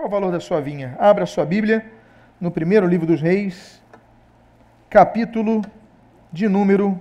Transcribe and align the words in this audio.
Qual 0.00 0.08
o 0.08 0.10
valor 0.10 0.32
da 0.32 0.40
sua 0.40 0.62
vinha? 0.62 0.96
Abra 0.98 1.26
sua 1.26 1.44
Bíblia 1.44 1.84
no 2.40 2.50
primeiro 2.50 2.86
livro 2.86 3.06
dos 3.06 3.20
Reis, 3.20 3.82
capítulo 4.88 5.60
de 6.32 6.48
número. 6.48 6.98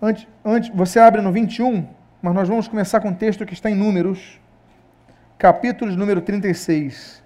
Antes, 0.00 0.26
antes, 0.42 0.70
você 0.74 0.98
abre 1.00 1.20
no 1.20 1.30
21, 1.30 1.86
mas 2.22 2.34
nós 2.34 2.48
vamos 2.48 2.66
começar 2.66 2.98
com 3.00 3.10
o 3.10 3.14
texto 3.14 3.44
que 3.44 3.52
está 3.52 3.68
em 3.68 3.74
Números, 3.74 4.40
capítulo 5.36 5.90
de 5.90 5.98
número 5.98 6.22
36. 6.22 7.22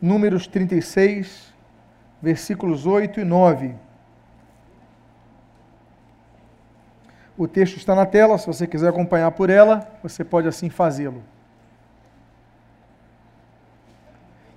Números 0.00 0.46
36, 0.46 1.52
versículos 2.22 2.86
8 2.86 3.18
e 3.18 3.24
9. 3.24 3.74
O 7.36 7.48
texto 7.48 7.78
está 7.78 7.96
na 7.96 8.06
tela, 8.06 8.38
se 8.38 8.46
você 8.46 8.64
quiser 8.64 8.90
acompanhar 8.90 9.32
por 9.32 9.50
ela, 9.50 9.90
você 10.04 10.22
pode 10.22 10.46
assim 10.46 10.70
fazê-lo. 10.70 11.33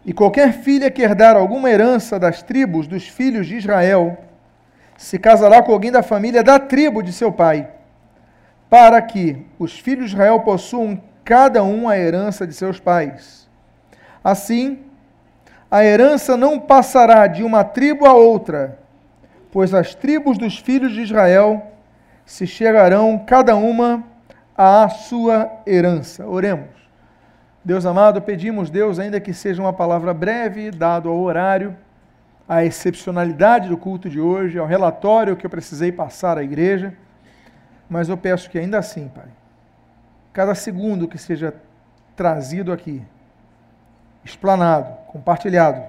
E 0.08 0.14
qualquer 0.14 0.54
filha 0.54 0.90
que 0.90 1.02
herdar 1.02 1.36
alguma 1.36 1.70
herança 1.70 2.18
das 2.18 2.42
tribos 2.42 2.88
dos 2.88 3.06
filhos 3.06 3.46
de 3.46 3.58
Israel, 3.58 4.18
se 4.96 5.20
casará 5.20 5.62
com 5.62 5.74
alguém 5.74 5.92
da 5.92 6.02
família 6.02 6.42
da 6.42 6.58
tribo 6.58 7.04
de 7.04 7.12
seu 7.12 7.30
pai, 7.30 7.68
para 8.70 9.02
que 9.02 9.46
os 9.60 9.78
filhos 9.78 10.06
de 10.06 10.16
Israel 10.16 10.40
possuam 10.40 10.98
cada 11.26 11.62
um 11.62 11.90
a 11.90 11.98
herança 11.98 12.48
de 12.48 12.54
seus 12.54 12.80
pais. 12.80 13.50
Assim, 14.24 14.80
a 15.70 15.84
herança 15.84 16.38
não 16.38 16.58
passará 16.58 17.28
de 17.28 17.44
uma 17.44 17.66
tribo 17.66 18.06
a 18.06 18.14
outra, 18.14 18.80
pois 19.52 19.74
as 19.74 19.94
tribos 19.94 20.38
dos 20.38 20.58
filhos 20.58 20.94
de 20.94 21.02
Israel 21.02 21.70
se 22.26 22.48
chegarão 22.48 23.26
cada 23.28 23.58
uma 23.58 24.06
à 24.58 24.88
sua 24.88 25.52
herança. 25.68 26.26
Oremos. 26.26 26.87
Deus 27.68 27.86
amado, 27.86 28.22
pedimos, 28.22 28.70
Deus, 28.70 28.98
ainda 28.98 29.20
que 29.20 29.34
seja 29.34 29.62
uma 29.62 29.74
palavra 29.74 30.14
breve, 30.14 30.72
dado 30.72 31.10
ao 31.10 31.20
horário, 31.20 31.76
à 32.48 32.64
excepcionalidade 32.64 33.68
do 33.68 33.78
culto 33.78 34.10
de 34.10 34.22
hoje, 34.22 34.58
ao 34.58 34.66
relatório 34.66 35.36
que 35.36 35.46
eu 35.46 35.50
precisei 35.50 35.92
passar 35.92 36.38
à 36.38 36.44
igreja, 36.44 36.94
mas 37.90 38.08
eu 38.08 38.16
peço 38.16 38.50
que 38.50 38.58
ainda 38.58 38.78
assim, 38.78 39.10
Pai, 39.10 39.28
cada 40.32 40.56
segundo 40.56 41.10
que 41.10 41.18
seja 41.18 41.54
trazido 42.16 42.72
aqui, 42.72 43.04
explanado, 44.24 44.96
compartilhado, 45.08 45.84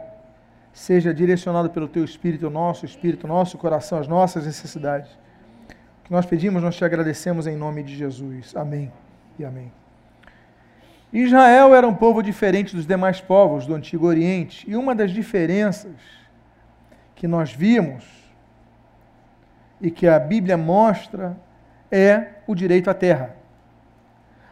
seja 0.73 1.15
direcionado 1.15 1.71
pelo 1.71 1.87
Teu 1.87 2.03
Espírito, 2.05 2.49
o 2.49 2.51
nosso 2.51 2.87
Espírito, 2.87 3.23
o 3.23 3.29
nosso 3.29 3.57
coração, 3.57 4.01
as 4.01 4.09
nossas 4.09 4.45
necessidades 4.45 5.17
que 6.03 6.11
nós 6.11 6.27
pedimos, 6.27 6.61
nós 6.61 6.75
te 6.75 6.85
agradecemos 6.85 7.47
em 7.47 7.57
nome 7.57 7.85
de 7.85 7.95
Jesus. 7.95 8.57
Amém 8.57 8.91
e 9.39 9.45
amém. 9.45 9.71
Israel 11.13 11.75
era 11.75 11.89
um 11.89 11.95
povo 11.95 12.23
diferente 12.23 12.77
dos 12.77 12.87
demais 12.87 13.21
povos 13.21 13.67
do 13.67 13.75
Antigo 13.75 14.07
Oriente, 14.07 14.69
e 14.69 14.77
uma 14.77 14.95
das 14.95 15.11
diferenças 15.11 15.95
que 17.15 17.27
nós 17.27 17.53
vimos 17.53 18.05
e 19.81 19.91
que 19.91 20.07
a 20.07 20.19
Bíblia 20.19 20.57
mostra 20.57 21.37
é 21.91 22.35
o 22.47 22.55
direito 22.55 22.91
à 22.91 22.95
terra. 22.95 23.37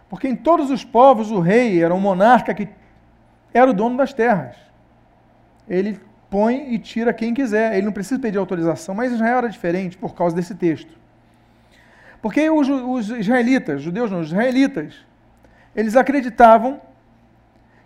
Porque 0.09 0.29
em 0.29 0.37
todos 0.37 0.71
os 0.71 0.85
povos 0.85 1.31
o 1.31 1.41
rei 1.41 1.83
era 1.83 1.95
um 1.95 2.01
monarca 2.01 2.55
que 2.55 2.69
era 3.53 3.71
o 3.71 3.75
dono 3.75 3.97
das 3.97 4.13
terras. 4.15 4.57
Ele 5.69 6.01
põe 6.31 6.73
e 6.75 6.79
tira 6.79 7.13
quem 7.13 7.35
quiser, 7.35 7.75
ele 7.75 7.87
não 7.87 7.93
precisa 7.93 8.21
pedir 8.21 8.39
autorização, 8.39 8.95
mas 8.95 9.13
Israel 9.13 9.39
era 9.39 9.49
diferente 9.49 9.97
por 9.97 10.15
causa 10.15 10.35
desse 10.35 10.55
texto. 10.55 10.97
Porque 12.23 12.49
os, 12.49 12.69
os 12.69 13.11
israelitas, 13.11 13.83
judeus 13.83 14.11
não, 14.11 14.21
os 14.21 14.29
israelitas, 14.29 14.95
eles 15.77 15.95
acreditavam 15.95 16.81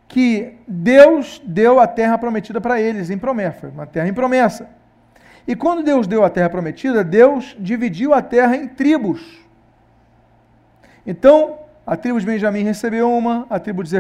que 0.08 0.56
Deus 0.66 1.40
deu 1.44 1.78
a 1.78 1.86
terra 1.86 2.16
prometida 2.16 2.60
para 2.60 2.80
eles 2.80 3.10
em 3.10 3.18
promessa, 3.18 3.68
uma 3.68 3.86
terra 3.86 4.08
em 4.08 4.14
promessa. 4.14 4.68
E 5.46 5.56
quando 5.56 5.82
Deus 5.82 6.06
deu 6.06 6.24
a 6.24 6.30
terra 6.30 6.48
prometida, 6.48 7.02
Deus 7.02 7.56
dividiu 7.58 8.14
a 8.14 8.22
terra 8.22 8.56
em 8.56 8.68
tribos. 8.68 9.40
Então, 11.06 11.58
a 11.86 11.96
tribo 11.96 12.20
de 12.20 12.26
Benjamim 12.26 12.62
recebeu 12.62 13.10
uma, 13.12 13.46
a 13.50 13.58
tribo 13.58 13.82
de 13.82 13.90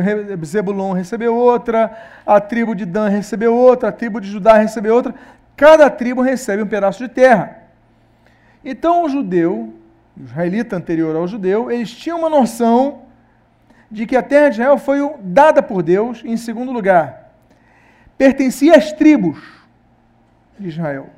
Zebulon 0.46 0.92
recebeu 0.92 1.34
outra, 1.34 1.90
a 2.24 2.40
tribo 2.40 2.74
de 2.74 2.84
Dan 2.84 3.08
recebeu 3.08 3.54
outra, 3.54 3.88
a 3.88 3.92
tribo 3.92 4.20
de 4.20 4.28
Judá 4.28 4.54
recebeu 4.54 4.94
outra. 4.94 5.14
Cada 5.56 5.90
tribo 5.90 6.22
recebe 6.22 6.62
um 6.62 6.66
pedaço 6.66 7.02
de 7.02 7.08
terra. 7.08 7.58
Então, 8.64 9.04
o 9.04 9.08
judeu 9.08 9.74
o 10.20 10.24
israelita 10.24 10.76
anterior 10.76 11.16
ao 11.16 11.26
judeu, 11.26 11.70
eles 11.70 11.90
tinham 11.90 12.18
uma 12.18 12.28
noção 12.28 13.02
de 13.90 14.06
que 14.06 14.16
a 14.16 14.22
terra 14.22 14.48
de 14.48 14.54
Israel 14.56 14.78
foi 14.78 14.98
dada 15.20 15.62
por 15.62 15.82
Deus, 15.82 16.22
em 16.24 16.36
segundo 16.36 16.70
lugar, 16.70 17.32
pertencia 18.16 18.76
às 18.76 18.92
tribos 18.92 19.42
de 20.58 20.68
Israel. 20.68 21.10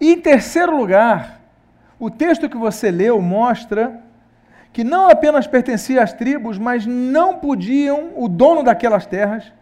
E 0.00 0.12
em 0.12 0.20
terceiro 0.20 0.76
lugar, 0.76 1.40
o 1.98 2.10
texto 2.10 2.48
que 2.48 2.56
você 2.56 2.90
leu 2.90 3.20
mostra 3.20 4.00
que 4.72 4.84
não 4.84 5.10
apenas 5.10 5.46
pertencia 5.46 6.02
às 6.02 6.12
tribos, 6.12 6.56
mas 6.56 6.86
não 6.86 7.38
podiam, 7.38 8.12
o 8.16 8.28
dono 8.28 8.62
daquelas 8.62 9.04
terras, 9.04 9.52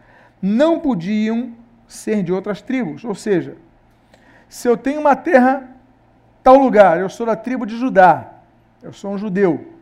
não 0.40 0.78
podiam 0.78 1.52
ser 1.86 2.22
de 2.22 2.32
outras 2.32 2.60
tribos. 2.60 3.04
Ou 3.04 3.14
seja, 3.14 3.56
se 4.48 4.68
eu 4.68 4.76
tenho 4.76 5.00
uma 5.00 5.16
terra, 5.16 5.68
tal 6.42 6.56
lugar, 6.56 7.00
eu 7.00 7.08
sou 7.08 7.24
da 7.24 7.34
tribo 7.34 7.64
de 7.64 7.76
Judá, 7.76 8.32
eu 8.82 8.92
sou 8.92 9.12
um 9.12 9.18
judeu. 9.18 9.77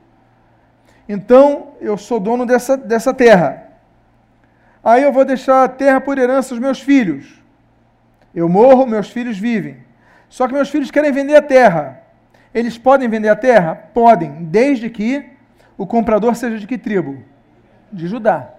Então, 1.08 1.68
eu 1.80 1.96
sou 1.96 2.18
dono 2.18 2.44
dessa, 2.44 2.76
dessa 2.76 3.14
terra. 3.14 3.66
Aí 4.82 5.02
eu 5.02 5.12
vou 5.12 5.24
deixar 5.24 5.64
a 5.64 5.68
terra 5.68 6.00
por 6.00 6.18
herança 6.18 6.54
aos 6.54 6.60
meus 6.60 6.80
filhos. 6.80 7.42
Eu 8.34 8.48
morro, 8.48 8.86
meus 8.86 9.10
filhos 9.10 9.38
vivem. 9.38 9.78
Só 10.28 10.46
que 10.46 10.54
meus 10.54 10.68
filhos 10.68 10.90
querem 10.90 11.12
vender 11.12 11.36
a 11.36 11.42
terra. 11.42 12.02
Eles 12.52 12.76
podem 12.78 13.08
vender 13.08 13.28
a 13.28 13.36
terra? 13.36 13.74
Podem, 13.74 14.44
desde 14.44 14.88
que 14.90 15.24
o 15.76 15.86
comprador 15.86 16.34
seja 16.34 16.58
de 16.58 16.66
que 16.66 16.78
tribo? 16.78 17.22
De 17.92 18.06
Judá. 18.06 18.50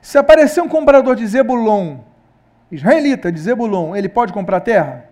Se 0.00 0.18
aparecer 0.18 0.62
um 0.62 0.68
comprador 0.68 1.16
de 1.16 1.26
Zebulon, 1.26 1.98
israelita 2.70 3.32
de 3.32 3.40
Zebulon, 3.40 3.96
ele 3.96 4.08
pode 4.08 4.32
comprar 4.32 4.60
terra? 4.60 5.08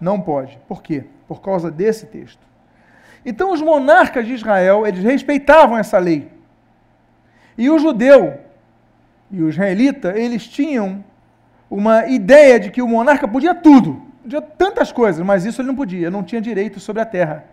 Não 0.00 0.20
pode. 0.20 0.58
Por 0.66 0.82
quê? 0.82 1.04
Por 1.28 1.40
causa 1.40 1.70
desse 1.70 2.06
texto. 2.06 2.51
Então 3.24 3.52
os 3.52 3.60
monarcas 3.60 4.26
de 4.26 4.34
Israel, 4.34 4.86
eles 4.86 5.02
respeitavam 5.02 5.78
essa 5.78 5.98
lei. 5.98 6.30
E 7.56 7.70
o 7.70 7.78
judeu 7.78 8.38
e 9.30 9.42
o 9.42 9.48
israelita, 9.48 10.12
eles 10.16 10.46
tinham 10.46 11.02
uma 11.70 12.06
ideia 12.06 12.60
de 12.60 12.70
que 12.70 12.82
o 12.82 12.88
monarca 12.88 13.26
podia 13.26 13.54
tudo, 13.54 14.02
podia 14.22 14.42
tantas 14.42 14.92
coisas, 14.92 15.24
mas 15.24 15.46
isso 15.46 15.62
ele 15.62 15.68
não 15.68 15.74
podia, 15.74 16.10
não 16.10 16.22
tinha 16.22 16.40
direito 16.40 16.78
sobre 16.78 17.00
a 17.00 17.06
terra. 17.06 17.44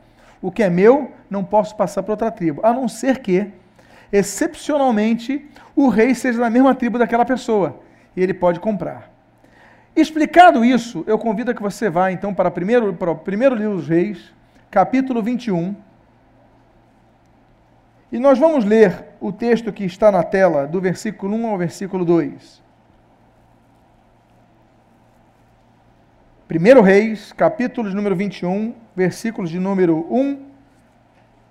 O 0.42 0.52
que 0.52 0.62
é 0.62 0.70
meu, 0.70 1.12
não 1.30 1.44
posso 1.44 1.76
passar 1.76 2.04
para 2.04 2.14
outra 2.14 2.32
tribo, 2.32 2.60
a 2.64 2.74
não 2.74 2.88
ser 2.90 3.20
que, 3.20 3.48
excepcionalmente, 4.12 5.50
o 5.74 5.88
rei 5.88 6.14
seja 6.14 6.40
da 6.40 6.50
mesma 6.50 6.76
tribo 6.76 6.98
daquela 6.98 7.24
pessoa, 7.24 7.80
e 8.16 8.22
ele 8.22 8.34
pode 8.34 8.60
comprar. 8.60 9.10
Explicado 9.96 10.66
isso, 10.66 11.04
eu 11.08 11.18
convido 11.18 11.52
a 11.52 11.54
que 11.54 11.62
você 11.62 11.90
vá 11.90 12.12
então 12.12 12.34
para, 12.34 12.52
primeiro, 12.52 12.94
para 12.94 13.12
o 13.12 13.16
primeiro 13.16 13.56
livro 13.56 13.76
dos 13.76 13.88
reis, 13.88 14.34
capítulo 14.72 15.22
21. 15.24 15.76
E 18.12 18.20
nós 18.20 18.38
vamos 18.40 18.66
ler 18.66 19.06
o 19.20 19.32
texto 19.32 19.72
que 19.72 19.84
está 19.84 20.12
na 20.12 20.24
tela, 20.24 20.68
do 20.68 20.80
versículo 20.80 21.36
1 21.36 21.48
ao 21.48 21.58
versículo 21.58 22.06
2. 22.06 22.62
1 26.50 26.82
Reis, 26.82 27.32
capítulo 27.32 27.90
de 27.90 27.96
número 27.96 28.16
21, 28.16 28.74
versículos 28.96 29.52
de 29.52 29.60
número 29.60 30.08
1 30.10 30.46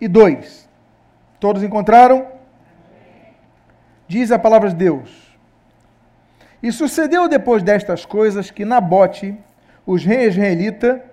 e 0.01 0.09
2. 0.09 0.69
Todos 1.39 1.63
encontraram? 1.63 2.27
Diz 4.09 4.33
a 4.33 4.39
palavra 4.39 4.71
de 4.71 4.75
Deus. 4.75 5.37
E 6.61 6.73
sucedeu 6.73 7.29
depois 7.29 7.63
destas 7.63 8.05
coisas 8.05 8.51
que 8.51 8.65
Nabote, 8.65 9.37
os 9.87 10.05
reis 10.05 10.35
israelita, 10.35 11.08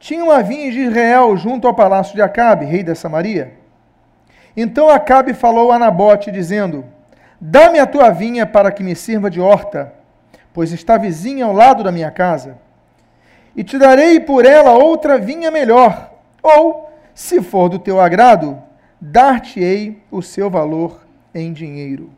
tinha 0.00 0.24
uma 0.24 0.42
vinha 0.42 0.72
de 0.72 0.80
Israel 0.80 1.36
junto 1.36 1.68
ao 1.68 1.74
palácio 1.74 2.14
de 2.14 2.22
Acabe, 2.22 2.64
rei 2.64 2.82
da 2.82 2.94
Samaria. 2.94 3.52
Então 4.56 4.88
Acabe 4.88 5.34
falou 5.34 5.70
a 5.70 5.78
Nabote, 5.78 6.32
dizendo: 6.32 6.86
Dá-me 7.38 7.78
a 7.78 7.86
tua 7.86 8.08
vinha 8.10 8.46
para 8.46 8.72
que 8.72 8.82
me 8.82 8.96
sirva 8.96 9.30
de 9.30 9.40
horta, 9.40 9.92
pois 10.54 10.72
está 10.72 10.96
vizinha 10.96 11.44
ao 11.44 11.52
lado 11.52 11.84
da 11.84 11.92
minha 11.92 12.10
casa. 12.10 12.56
E 13.54 13.62
te 13.62 13.76
darei 13.78 14.18
por 14.18 14.46
ela 14.46 14.72
outra 14.72 15.18
vinha 15.18 15.50
melhor, 15.50 16.10
ou, 16.42 16.90
se 17.14 17.42
for 17.42 17.68
do 17.68 17.78
teu 17.78 18.00
agrado, 18.00 18.60
dar-te-ei 18.98 20.02
o 20.10 20.22
seu 20.22 20.48
valor 20.48 21.06
em 21.34 21.52
dinheiro. 21.52 22.10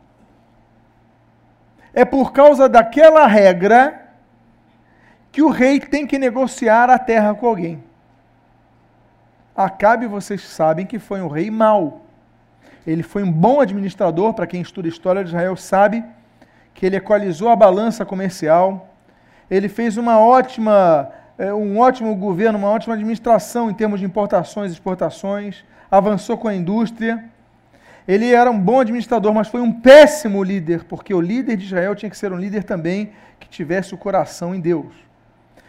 É 1.93 2.05
por 2.05 2.31
causa 2.31 2.69
daquela 2.69 3.27
regra 3.27 4.02
que 5.33 5.41
o 5.41 5.49
rei 5.49 5.79
tem 5.79 6.05
que 6.05 6.19
negociar 6.19 6.91
a 6.91 6.99
terra 6.99 7.33
com 7.33 7.47
alguém. 7.47 7.83
Acabe, 9.55 10.05
vocês 10.05 10.41
sabem 10.41 10.85
que 10.85 10.99
foi 10.99 11.21
um 11.23 11.27
rei 11.27 11.49
mau. 11.49 12.05
Ele 12.85 13.01
foi 13.01 13.23
um 13.23 13.31
bom 13.31 13.59
administrador, 13.59 14.35
para 14.35 14.45
quem 14.45 14.61
estuda 14.61 14.87
a 14.87 14.89
história 14.89 15.23
de 15.23 15.29
Israel 15.29 15.55
sabe 15.55 16.05
que 16.75 16.85
ele 16.85 16.97
equalizou 16.97 17.49
a 17.49 17.55
balança 17.55 18.05
comercial. 18.05 18.93
Ele 19.49 19.67
fez 19.67 19.97
uma 19.97 20.19
ótima, 20.19 21.09
é, 21.35 21.51
um 21.51 21.79
ótimo 21.79 22.15
governo, 22.15 22.59
uma 22.59 22.69
ótima 22.69 22.93
administração 22.93 23.71
em 23.71 23.73
termos 23.73 23.99
de 23.99 24.05
importações 24.05 24.69
e 24.69 24.75
exportações, 24.75 25.65
avançou 25.89 26.37
com 26.37 26.47
a 26.47 26.53
indústria. 26.53 27.25
Ele 28.07 28.31
era 28.31 28.51
um 28.51 28.59
bom 28.59 28.79
administrador, 28.79 29.33
mas 29.33 29.47
foi 29.47 29.61
um 29.61 29.73
péssimo 29.73 30.43
líder, 30.43 30.83
porque 30.83 31.11
o 31.11 31.21
líder 31.21 31.57
de 31.57 31.65
Israel 31.65 31.95
tinha 31.95 32.09
que 32.09 32.17
ser 32.17 32.31
um 32.31 32.37
líder 32.37 32.63
também 32.65 33.13
que 33.39 33.49
tivesse 33.49 33.95
o 33.95 33.97
coração 33.97 34.53
em 34.53 34.59
Deus. 34.59 35.12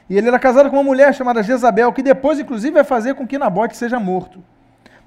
E 0.09 0.17
ele 0.17 0.29
era 0.29 0.39
casado 0.39 0.69
com 0.69 0.77
uma 0.77 0.83
mulher 0.83 1.15
chamada 1.15 1.43
Jezabel, 1.43 1.93
que 1.93 2.03
depois, 2.03 2.39
inclusive, 2.39 2.73
vai 2.73 2.85
fazer 2.85 3.15
com 3.15 3.27
que 3.27 3.39
Nabote 3.39 3.77
seja 3.77 3.99
morto. 3.99 4.43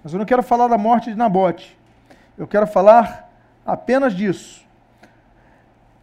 Mas 0.03 0.13
eu 0.13 0.19
não 0.19 0.25
quero 0.25 0.41
falar 0.41 0.67
da 0.67 0.77
morte 0.77 1.11
de 1.11 1.17
Nabote. 1.17 1.77
Eu 2.37 2.47
quero 2.47 2.65
falar 2.65 3.29
apenas 3.65 4.13
disso. 4.13 4.65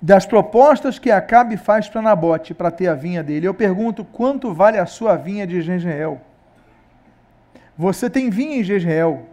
Das 0.00 0.26
propostas 0.26 0.98
que 0.98 1.10
Acabe 1.10 1.56
faz 1.56 1.88
para 1.88 2.02
Nabote 2.02 2.52
para 2.52 2.70
ter 2.70 2.88
a 2.88 2.94
vinha 2.94 3.22
dele. 3.22 3.48
Eu 3.48 3.54
pergunto: 3.54 4.04
quanto 4.04 4.52
vale 4.52 4.78
a 4.78 4.86
sua 4.86 5.16
vinha 5.16 5.46
de 5.46 5.60
Jezreel? 5.62 6.20
Você 7.76 8.08
tem 8.08 8.30
vinha 8.30 8.58
em 8.58 8.64
Jezreel. 8.64 9.26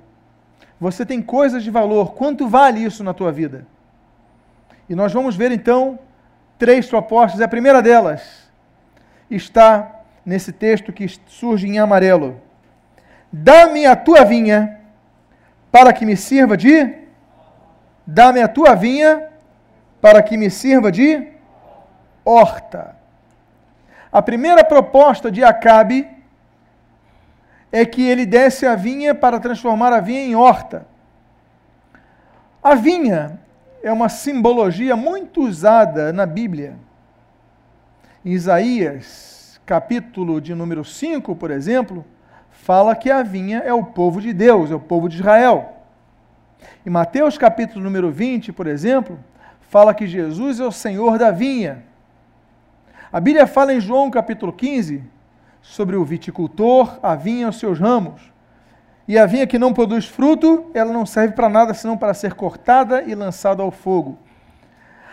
Você 0.80 1.06
tem 1.06 1.22
coisas 1.22 1.64
de 1.64 1.70
valor. 1.70 2.14
Quanto 2.14 2.48
vale 2.48 2.84
isso 2.84 3.04
na 3.04 3.14
tua 3.14 3.32
vida? 3.32 3.68
E 4.90 4.96
nós 4.96 5.14
vamos 5.14 5.36
ver 5.36 5.52
então 5.52 6.00
três 6.58 6.88
propostas. 6.88 7.42
A 7.42 7.48
primeira 7.48 7.82
delas 7.82 8.41
está 9.36 10.02
nesse 10.26 10.52
texto 10.52 10.94
que 10.94 11.08
surge 11.28 11.68
em 11.68 11.80
amarelo. 11.80 12.40
Dá-me 13.32 13.86
a 13.86 13.96
tua 13.96 14.24
vinha 14.24 14.80
para 15.72 15.94
que 15.94 16.06
me 16.06 16.18
sirva 16.18 16.58
de. 16.58 16.94
Dá-me 18.06 18.42
a 18.42 18.48
tua 18.48 18.76
vinha 18.76 19.30
para 20.02 20.22
que 20.22 20.36
me 20.36 20.50
sirva 20.50 20.92
de 20.92 21.28
horta. 22.26 22.96
A 24.12 24.22
primeira 24.22 24.64
proposta 24.64 25.32
de 25.32 25.44
Acabe 25.44 26.10
é 27.72 27.86
que 27.86 28.02
ele 28.02 28.26
desse 28.26 28.66
a 28.66 28.76
vinha 28.76 29.16
para 29.16 29.40
transformar 29.40 29.94
a 29.94 30.02
vinha 30.02 30.22
em 30.22 30.36
horta. 30.36 30.86
A 32.62 32.76
vinha 32.76 33.40
é 33.82 33.92
uma 33.92 34.10
simbologia 34.10 34.96
muito 34.96 35.42
usada 35.42 36.12
na 36.12 36.26
Bíblia. 36.26 36.76
Em 38.24 38.34
Isaías, 38.34 39.60
capítulo 39.66 40.40
de 40.40 40.54
número 40.54 40.86
5, 40.86 41.36
por 41.36 41.50
exemplo, 41.50 42.06
fala 42.52 42.96
que 42.96 43.10
a 43.10 43.24
vinha 43.24 43.64
é 43.66 43.74
o 43.74 43.84
povo 43.84 44.22
de 44.22 44.32
Deus, 44.32 44.70
é 44.70 44.76
o 44.76 44.80
povo 44.80 45.10
de 45.10 45.16
Israel. 45.16 45.78
Em 46.86 46.90
Mateus, 46.92 47.36
capítulo 47.36 47.84
número 47.84 48.12
20, 48.12 48.54
por 48.54 48.68
exemplo, 48.68 49.18
fala 49.62 49.92
que 49.92 50.06
Jesus 50.06 50.60
é 50.60 50.64
o 50.64 50.72
Senhor 50.72 51.18
da 51.18 51.32
vinha. 51.32 51.84
A 53.12 53.20
Bíblia 53.20 53.48
fala 53.48 53.74
em 53.74 53.82
João, 53.82 54.12
capítulo 54.12 54.54
15, 54.54 55.04
sobre 55.60 55.96
o 55.96 56.06
viticultor, 56.06 57.00
a 57.02 57.16
vinha 57.16 57.48
e 57.48 57.50
os 57.50 57.58
seus 57.58 57.80
ramos. 57.80 58.22
E 59.08 59.18
a 59.18 59.26
vinha 59.26 59.48
que 59.48 59.58
não 59.58 59.74
produz 59.74 60.06
fruto, 60.06 60.70
ela 60.76 60.94
não 60.94 61.08
serve 61.08 61.34
para 61.34 61.50
nada 61.50 61.74
senão 61.74 61.98
para 61.98 62.14
ser 62.14 62.36
cortada 62.36 63.02
e 63.02 63.16
lançada 63.16 63.64
ao 63.64 63.72
fogo. 63.72 64.20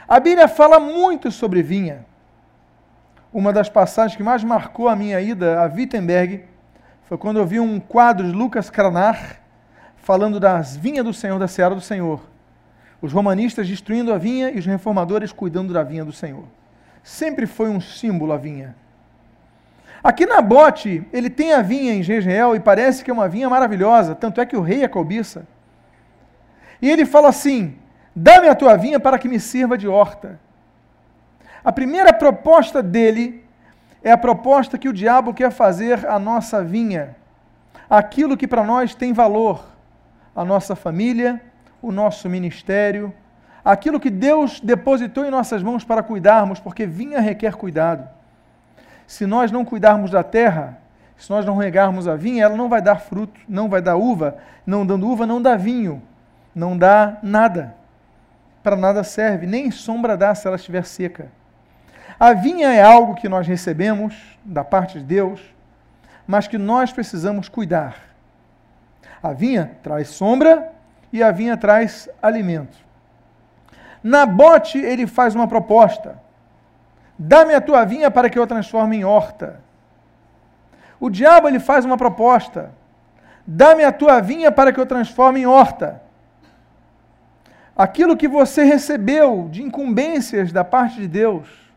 A 0.07 0.21
Bíblia 0.21 0.47
fala 0.47 0.79
muito 0.79 1.31
sobre 1.31 1.63
vinha. 1.63 2.08
Uma 3.33 3.53
das 3.53 3.69
passagens 3.69 4.17
que 4.17 4.23
mais 4.23 4.43
marcou 4.43 4.89
a 4.89 4.97
minha 4.97 5.21
ida 5.21 5.63
a 5.63 5.67
Wittenberg 5.67 6.45
foi 7.05 7.19
quando 7.19 7.39
eu 7.39 7.47
vi 7.47 7.61
um 7.61 7.79
quadro 7.79 8.27
de 8.27 8.33
Lucas 8.33 8.71
Cranar 8.71 9.41
falando 9.97 10.41
das 10.41 10.77
vinhas 10.77 11.05
do 11.05 11.13
Senhor, 11.13 11.39
da 11.39 11.47
seara 11.47 11.75
do 11.75 11.81
Senhor. 11.81 12.23
Os 13.03 13.13
romanistas 13.13 13.69
destruindo 13.69 14.13
a 14.13 14.19
vinha 14.19 14.51
e 14.51 14.59
os 14.59 14.65
reformadores 14.65 15.31
cuidando 15.31 15.75
da 15.75 15.83
vinha 15.83 16.05
do 16.05 16.13
Senhor. 16.13 16.45
Sempre 17.03 17.47
foi 17.47 17.69
um 17.69 17.81
símbolo 17.81 18.33
a 18.33 18.39
vinha. 18.39 18.75
Aqui 20.03 20.25
na 20.25 20.41
Bote, 20.41 21.07
ele 21.13 21.29
tem 21.29 21.53
a 21.53 21.61
vinha 21.61 21.93
em 21.93 22.03
Jezreel 22.03 22.57
e 22.57 22.61
parece 22.61 23.05
que 23.05 23.11
é 23.11 23.15
uma 23.15 23.29
vinha 23.29 23.51
maravilhosa, 23.51 24.15
tanto 24.15 24.41
é 24.41 24.47
que 24.47 24.57
o 24.57 24.63
rei 24.63 24.83
é 24.83 24.89
cobiça. 24.89 25.47
E 26.81 26.89
ele 26.89 27.05
fala 27.05 27.29
assim: 27.29 27.77
Dá-me 28.17 28.49
a 28.49 28.55
tua 28.55 28.77
vinha 28.77 28.99
para 28.99 29.19
que 29.19 29.29
me 29.29 29.39
sirva 29.39 29.77
de 29.77 29.87
horta. 29.87 30.41
A 31.65 31.73
primeira 31.73 32.13
proposta 32.13 32.83
dele 32.83 33.45
é 34.03 34.13
a 34.13 34.19
proposta 34.19 34.79
que 34.79 34.89
o 34.89 34.93
diabo 34.93 35.35
quer 35.35 35.51
fazer 35.51 36.07
à 36.07 36.19
nossa 36.19 36.63
vinha, 36.63 37.17
aquilo 37.91 38.37
que 38.37 38.47
para 38.47 38.63
nós 38.65 38.95
tem 38.95 39.13
valor, 39.13 39.65
a 40.35 40.45
nossa 40.45 40.77
família, 40.77 41.41
o 41.83 41.91
nosso 41.91 42.29
ministério, 42.29 43.13
aquilo 43.65 44.01
que 44.01 44.11
Deus 44.11 44.61
depositou 44.61 45.25
em 45.25 45.31
nossas 45.31 45.63
mãos 45.63 45.85
para 45.85 46.03
cuidarmos, 46.03 46.61
porque 46.61 46.87
vinha 46.87 47.21
requer 47.21 47.55
cuidado. 47.55 48.09
Se 49.07 49.27
nós 49.27 49.51
não 49.51 49.65
cuidarmos 49.65 50.11
da 50.11 50.23
terra, 50.23 50.79
se 51.17 51.31
nós 51.31 51.45
não 51.45 51.57
regarmos 51.57 52.07
a 52.07 52.15
vinha, 52.15 52.45
ela 52.45 52.57
não 52.57 52.69
vai 52.69 52.81
dar 52.81 53.01
fruto, 53.01 53.41
não 53.49 53.69
vai 53.69 53.83
dar 53.83 53.97
uva, 53.97 54.37
não 54.65 54.87
dando 54.87 55.09
uva, 55.09 55.27
não 55.27 55.43
dá 55.43 55.57
vinho, 55.57 56.01
não 56.55 56.79
dá 56.79 57.19
nada. 57.23 57.75
Para 58.63 58.77
nada 58.77 59.03
serve, 59.03 59.47
nem 59.47 59.71
sombra 59.71 60.17
dá 60.17 60.35
se 60.35 60.47
ela 60.47 60.57
estiver 60.57 60.85
seca. 60.85 61.38
A 62.19 62.33
vinha 62.33 62.73
é 62.73 62.83
algo 62.83 63.15
que 63.15 63.29
nós 63.29 63.47
recebemos 63.47 64.15
da 64.45 64.65
parte 64.65 64.99
de 64.99 65.05
Deus, 65.05 65.41
mas 66.27 66.49
que 66.49 66.59
nós 66.59 66.93
precisamos 66.93 67.49
cuidar. 67.49 67.97
A 69.23 69.33
vinha 69.33 69.79
traz 69.83 70.09
sombra 70.09 70.73
e 71.13 71.23
a 71.23 71.31
vinha 71.31 71.57
traz 71.57 72.09
alimento. 72.21 72.77
Nabote, 74.03 74.79
ele 74.79 75.07
faz 75.07 75.35
uma 75.35 75.47
proposta. 75.47 76.21
Dá-me 77.17 77.55
a 77.55 77.61
tua 77.61 77.85
vinha 77.85 78.11
para 78.11 78.29
que 78.29 78.39
eu 78.39 78.47
transforme 78.47 78.97
em 78.97 79.05
horta. 79.05 79.61
O 80.99 81.09
diabo 81.09 81.47
ele 81.47 81.61
faz 81.61 81.85
uma 81.85 81.97
proposta. 81.97 82.71
Dá-me 83.47 83.85
a 83.85 83.93
tua 83.93 84.21
vinha 84.21 84.51
para 84.51 84.73
que 84.73 84.81
eu 84.81 84.87
transforme 84.87 85.41
em 85.41 85.47
horta. 85.47 86.03
Aquilo 87.77 88.17
que 88.17 88.27
você 88.27 88.65
recebeu 88.65 89.49
de 89.51 89.63
incumbências 89.63 90.53
da 90.53 90.65
parte 90.65 90.97
de 90.97 91.07
Deus, 91.07 91.68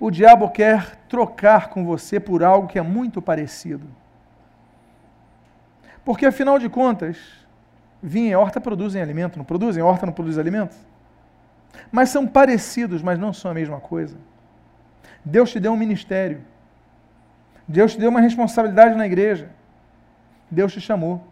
o 0.00 0.10
diabo 0.10 0.48
quer 0.48 0.96
trocar 1.08 1.68
com 1.68 1.84
você 1.84 2.18
por 2.18 2.42
algo 2.42 2.66
que 2.66 2.78
é 2.78 2.82
muito 2.82 3.20
parecido. 3.20 3.86
Porque 6.02 6.24
afinal 6.24 6.58
de 6.58 6.70
contas, 6.70 7.18
vinha 8.02 8.30
e 8.30 8.34
horta 8.34 8.58
produzem 8.60 9.02
alimento, 9.02 9.36
não 9.36 9.44
produzem? 9.44 9.82
Horta 9.82 10.06
não 10.06 10.12
produz 10.12 10.38
alimento? 10.38 10.74
Mas 11.92 12.08
são 12.08 12.26
parecidos, 12.26 13.02
mas 13.02 13.18
não 13.18 13.32
são 13.32 13.50
a 13.50 13.54
mesma 13.54 13.78
coisa. 13.78 14.16
Deus 15.22 15.50
te 15.50 15.60
deu 15.60 15.72
um 15.72 15.76
ministério. 15.76 16.40
Deus 17.68 17.92
te 17.92 18.00
deu 18.00 18.08
uma 18.08 18.20
responsabilidade 18.20 18.96
na 18.96 19.06
igreja. 19.06 19.50
Deus 20.50 20.72
te 20.72 20.80
chamou. 20.80 21.22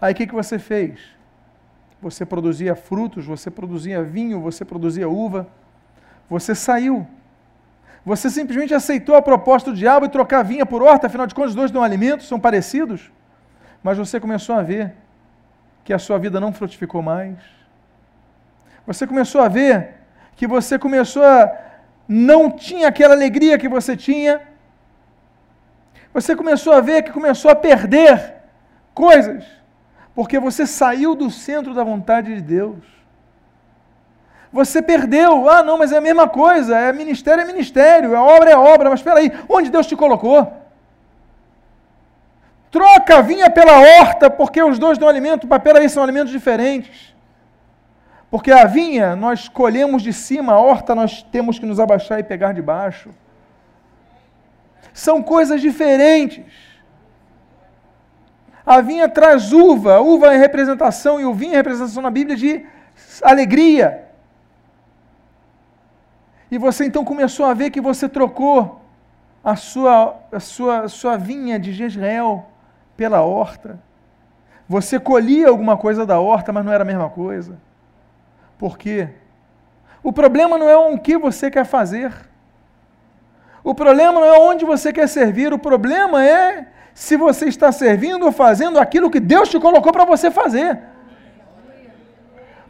Aí 0.00 0.12
o 0.12 0.16
que, 0.16 0.26
que 0.26 0.34
você 0.34 0.58
fez? 0.58 1.00
Você 2.02 2.26
produzia 2.26 2.74
frutos, 2.74 3.24
você 3.24 3.50
produzia 3.50 4.02
vinho, 4.02 4.40
você 4.40 4.64
produzia 4.64 5.08
uva. 5.08 5.48
Você 6.28 6.54
saiu. 6.54 7.06
Você 8.08 8.30
simplesmente 8.30 8.72
aceitou 8.72 9.14
a 9.16 9.20
proposta 9.20 9.70
do 9.70 9.76
diabo 9.76 10.06
e 10.06 10.08
trocar 10.08 10.42
vinha 10.42 10.64
por 10.64 10.82
horta, 10.82 11.06
afinal 11.08 11.26
de 11.26 11.34
contas, 11.34 11.50
os 11.50 11.56
dois 11.56 11.70
dão 11.70 11.82
alimento, 11.82 12.22
são 12.24 12.40
parecidos. 12.40 13.12
Mas 13.82 13.98
você 13.98 14.18
começou 14.18 14.54
a 14.54 14.62
ver 14.62 14.94
que 15.84 15.92
a 15.92 15.98
sua 15.98 16.18
vida 16.18 16.40
não 16.40 16.50
frutificou 16.50 17.02
mais. 17.02 17.36
Você 18.86 19.06
começou 19.06 19.42
a 19.42 19.48
ver 19.48 19.96
que 20.34 20.46
você 20.46 20.78
começou 20.78 21.22
a 21.22 21.54
não 22.08 22.50
tinha 22.50 22.88
aquela 22.88 23.12
alegria 23.12 23.58
que 23.58 23.68
você 23.68 23.94
tinha. 23.94 24.40
Você 26.14 26.34
começou 26.34 26.72
a 26.72 26.80
ver 26.80 27.02
que 27.02 27.12
começou 27.12 27.50
a 27.50 27.54
perder 27.54 28.36
coisas, 28.94 29.44
porque 30.14 30.38
você 30.38 30.66
saiu 30.66 31.14
do 31.14 31.30
centro 31.30 31.74
da 31.74 31.84
vontade 31.84 32.34
de 32.34 32.40
Deus. 32.40 32.97
Você 34.52 34.80
perdeu, 34.80 35.48
ah, 35.48 35.62
não, 35.62 35.76
mas 35.76 35.92
é 35.92 35.98
a 35.98 36.00
mesma 36.00 36.26
coisa, 36.26 36.76
é 36.76 36.92
ministério 36.92 37.42
é 37.42 37.44
ministério, 37.44 38.14
é 38.14 38.18
obra 38.18 38.50
é 38.50 38.56
obra, 38.56 38.88
mas 38.88 39.00
espera 39.00 39.18
aí, 39.18 39.30
onde 39.48 39.70
Deus 39.70 39.86
te 39.86 39.94
colocou? 39.94 40.50
Troca 42.70 43.18
a 43.18 43.20
vinha 43.22 43.50
pela 43.50 43.78
horta, 43.78 44.30
porque 44.30 44.62
os 44.62 44.78
dois 44.78 44.98
dão 44.98 45.08
alimento, 45.08 45.46
papel 45.46 45.76
aí 45.76 45.88
são 45.88 46.02
alimentos 46.02 46.32
diferentes. 46.32 47.14
Porque 48.30 48.50
a 48.50 48.64
vinha 48.64 49.16
nós 49.16 49.48
colhemos 49.48 50.02
de 50.02 50.12
cima, 50.12 50.52
a 50.52 50.58
horta 50.58 50.94
nós 50.94 51.22
temos 51.22 51.58
que 51.58 51.66
nos 51.66 51.80
abaixar 51.80 52.18
e 52.18 52.22
pegar 52.22 52.52
de 52.52 52.60
baixo. 52.60 53.10
São 54.92 55.22
coisas 55.22 55.60
diferentes. 55.60 56.44
A 58.66 58.82
vinha 58.82 59.08
traz 59.08 59.52
uva, 59.52 60.00
uva 60.00 60.34
é 60.34 60.36
representação, 60.36 61.18
e 61.18 61.24
o 61.24 61.32
vinho 61.32 61.54
é 61.54 61.56
representação 61.56 62.02
na 62.02 62.10
Bíblia 62.10 62.36
de 62.36 62.66
alegria. 63.22 64.07
E 66.50 66.58
você 66.58 66.84
então 66.84 67.04
começou 67.04 67.46
a 67.46 67.54
ver 67.54 67.70
que 67.70 67.80
você 67.80 68.08
trocou 68.08 68.80
a 69.44 69.54
sua, 69.56 70.16
a 70.32 70.40
sua, 70.40 70.80
a 70.80 70.88
sua 70.88 71.16
vinha 71.16 71.58
de 71.58 71.72
Jezreel 71.72 72.46
pela 72.96 73.20
horta. 73.20 73.78
Você 74.68 74.98
colhia 74.98 75.48
alguma 75.48 75.76
coisa 75.76 76.04
da 76.04 76.18
horta, 76.20 76.52
mas 76.52 76.64
não 76.64 76.72
era 76.72 76.82
a 76.82 76.86
mesma 76.86 77.08
coisa. 77.08 77.58
Por 78.58 78.76
quê? 78.76 79.08
O 80.02 80.12
problema 80.12 80.58
não 80.58 80.68
é 80.68 80.76
o 80.76 80.98
que 80.98 81.16
você 81.16 81.50
quer 81.50 81.64
fazer. 81.64 82.12
O 83.62 83.74
problema 83.74 84.20
não 84.20 84.24
é 84.24 84.38
onde 84.38 84.64
você 84.64 84.92
quer 84.92 85.08
servir. 85.08 85.52
O 85.52 85.58
problema 85.58 86.24
é 86.24 86.68
se 86.94 87.16
você 87.16 87.46
está 87.46 87.70
servindo 87.70 88.26
ou 88.26 88.32
fazendo 88.32 88.78
aquilo 88.78 89.10
que 89.10 89.20
Deus 89.20 89.48
te 89.48 89.58
colocou 89.60 89.92
para 89.92 90.04
você 90.04 90.30
fazer. 90.30 90.78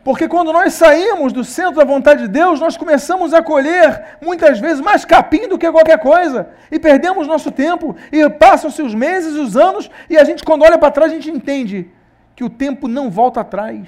Porque 0.09 0.27
quando 0.27 0.55
nós 0.55 0.73
saímos 0.73 1.35
do 1.35 1.45
centro 1.45 1.75
da 1.75 1.85
vontade 1.85 2.23
de 2.23 2.29
Deus, 2.29 2.59
nós 2.59 2.79
começamos 2.79 3.35
a 3.35 3.43
colher 3.43 4.17
muitas 4.23 4.59
vezes 4.59 4.81
mais 4.81 5.05
capim 5.05 5.47
do 5.47 5.59
que 5.59 5.71
qualquer 5.71 5.99
coisa. 5.99 6.49
E 6.71 6.79
perdemos 6.79 7.27
nosso 7.29 7.51
tempo. 7.51 7.95
E 8.11 8.27
passam-se 8.31 8.81
os 8.81 8.95
meses, 8.95 9.35
os 9.35 9.55
anos, 9.55 9.91
e 10.09 10.17
a 10.17 10.25
gente, 10.25 10.43
quando 10.43 10.63
olha 10.63 10.79
para 10.79 10.91
trás, 10.91 11.13
a 11.13 11.15
gente 11.15 11.31
entende 11.31 11.91
que 12.35 12.43
o 12.43 12.49
tempo 12.49 12.89
não 12.89 13.11
volta 13.11 13.43
atrás. 13.43 13.87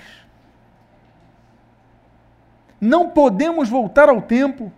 Não 2.78 3.08
podemos 3.08 3.70
voltar 3.70 4.10
ao 4.10 4.20
tempo. 4.20 4.70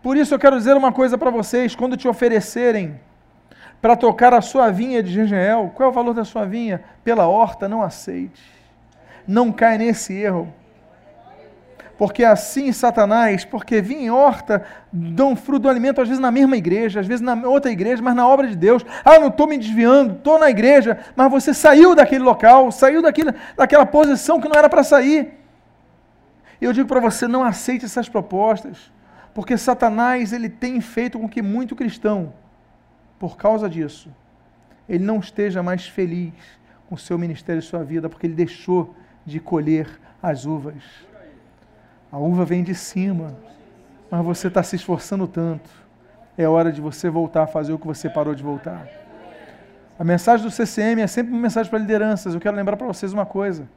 Por 0.00 0.16
isso 0.16 0.32
eu 0.32 0.38
quero 0.38 0.56
dizer 0.56 0.76
uma 0.76 0.92
coisa 0.92 1.18
para 1.18 1.30
vocês: 1.30 1.74
quando 1.74 1.96
te 1.96 2.06
oferecerem 2.06 3.00
para 3.82 3.96
tocar 3.96 4.32
a 4.32 4.40
sua 4.40 4.70
vinha 4.70 5.02
de 5.02 5.12
Gengel, 5.12 5.72
qual 5.74 5.88
é 5.88 5.90
o 5.90 5.92
valor 5.92 6.14
da 6.14 6.24
sua 6.24 6.44
vinha? 6.44 6.84
Pela 7.02 7.26
horta, 7.26 7.68
não 7.68 7.82
aceite 7.82 8.53
não 9.26 9.52
cai 9.52 9.78
nesse 9.78 10.12
erro. 10.12 10.52
Porque 11.96 12.24
assim 12.24 12.72
Satanás, 12.72 13.44
porque 13.44 13.80
vinha 13.80 14.02
em 14.02 14.10
horta, 14.10 14.64
dão 14.92 15.36
fruto 15.36 15.62
do 15.62 15.68
alimento, 15.68 16.00
às 16.00 16.08
vezes 16.08 16.20
na 16.20 16.30
mesma 16.30 16.56
igreja, 16.56 17.00
às 17.00 17.06
vezes 17.06 17.20
na 17.20 17.34
outra 17.48 17.70
igreja, 17.70 18.02
mas 18.02 18.16
na 18.16 18.26
obra 18.26 18.48
de 18.48 18.56
Deus. 18.56 18.84
Ah, 19.04 19.18
não 19.18 19.28
estou 19.28 19.46
me 19.46 19.56
desviando, 19.56 20.14
estou 20.14 20.38
na 20.38 20.50
igreja, 20.50 20.98
mas 21.14 21.30
você 21.30 21.54
saiu 21.54 21.94
daquele 21.94 22.24
local, 22.24 22.72
saiu 22.72 23.00
daquele, 23.00 23.32
daquela 23.56 23.86
posição 23.86 24.40
que 24.40 24.48
não 24.48 24.56
era 24.56 24.68
para 24.68 24.82
sair. 24.82 25.34
Eu 26.60 26.72
digo 26.72 26.88
para 26.88 27.00
você, 27.00 27.28
não 27.28 27.44
aceite 27.44 27.84
essas 27.84 28.08
propostas, 28.08 28.90
porque 29.32 29.56
Satanás 29.56 30.32
ele 30.32 30.48
tem 30.48 30.80
feito 30.80 31.18
com 31.18 31.28
que 31.28 31.42
muito 31.42 31.76
cristão, 31.76 32.32
por 33.18 33.36
causa 33.36 33.68
disso, 33.68 34.10
ele 34.88 35.04
não 35.04 35.18
esteja 35.18 35.62
mais 35.62 35.86
feliz 35.86 36.32
com 36.88 36.96
o 36.96 36.98
seu 36.98 37.16
ministério 37.18 37.60
e 37.60 37.62
sua 37.62 37.84
vida, 37.84 38.08
porque 38.08 38.26
ele 38.26 38.34
deixou 38.34 38.94
de 39.24 39.40
colher 39.40 39.88
as 40.22 40.44
uvas. 40.44 40.82
A 42.10 42.18
uva 42.18 42.44
vem 42.44 42.62
de 42.62 42.74
cima, 42.74 43.34
mas 44.10 44.24
você 44.24 44.48
está 44.48 44.62
se 44.62 44.76
esforçando 44.76 45.26
tanto. 45.26 45.68
É 46.36 46.48
hora 46.48 46.70
de 46.70 46.80
você 46.80 47.10
voltar 47.10 47.42
a 47.42 47.46
fazer 47.46 47.72
o 47.72 47.78
que 47.78 47.86
você 47.86 48.08
parou 48.08 48.34
de 48.34 48.42
voltar. 48.42 48.86
A 49.98 50.04
mensagem 50.04 50.44
do 50.44 50.50
CCM 50.50 51.00
é 51.00 51.06
sempre 51.06 51.32
uma 51.32 51.40
mensagem 51.40 51.70
para 51.70 51.78
lideranças. 51.78 52.34
Eu 52.34 52.40
quero 52.40 52.56
lembrar 52.56 52.76
para 52.76 52.86
vocês 52.86 53.12
uma 53.12 53.26
coisa. 53.26 53.68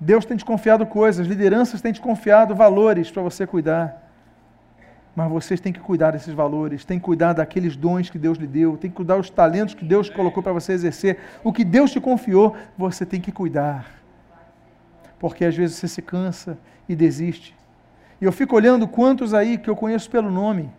Deus 0.00 0.24
tem 0.24 0.36
te 0.36 0.44
confiado 0.44 0.84
coisas, 0.86 1.26
lideranças 1.26 1.80
têm 1.80 1.92
te 1.92 2.00
confiado 2.00 2.54
valores 2.54 3.10
para 3.10 3.22
você 3.22 3.46
cuidar. 3.46 4.02
Mas 5.14 5.30
vocês 5.30 5.60
têm 5.60 5.72
que 5.72 5.80
cuidar 5.80 6.10
desses 6.10 6.34
valores, 6.34 6.84
têm 6.84 6.98
que 6.98 7.04
cuidar 7.04 7.34
daqueles 7.34 7.76
dons 7.76 8.10
que 8.10 8.18
Deus 8.18 8.36
lhe 8.36 8.46
deu, 8.46 8.76
têm 8.76 8.90
que 8.90 8.96
cuidar 8.96 9.16
dos 9.16 9.30
talentos 9.30 9.74
que 9.74 9.84
Deus 9.84 10.10
colocou 10.10 10.42
para 10.42 10.52
você 10.52 10.72
exercer. 10.72 11.18
O 11.44 11.52
que 11.52 11.64
Deus 11.64 11.92
te 11.92 12.00
confiou, 12.00 12.56
você 12.76 13.06
tem 13.06 13.20
que 13.20 13.30
cuidar 13.30 14.03
porque 15.24 15.46
às 15.46 15.56
vezes 15.56 15.76
você 15.76 15.88
se 15.88 16.02
cansa 16.02 16.58
e 16.86 16.94
desiste. 16.94 17.56
E 18.20 18.26
eu 18.26 18.30
fico 18.30 18.54
olhando 18.54 18.86
quantos 18.86 19.32
aí 19.32 19.56
que 19.56 19.70
eu 19.70 19.74
conheço 19.74 20.10
pelo 20.10 20.30
nome, 20.30 20.70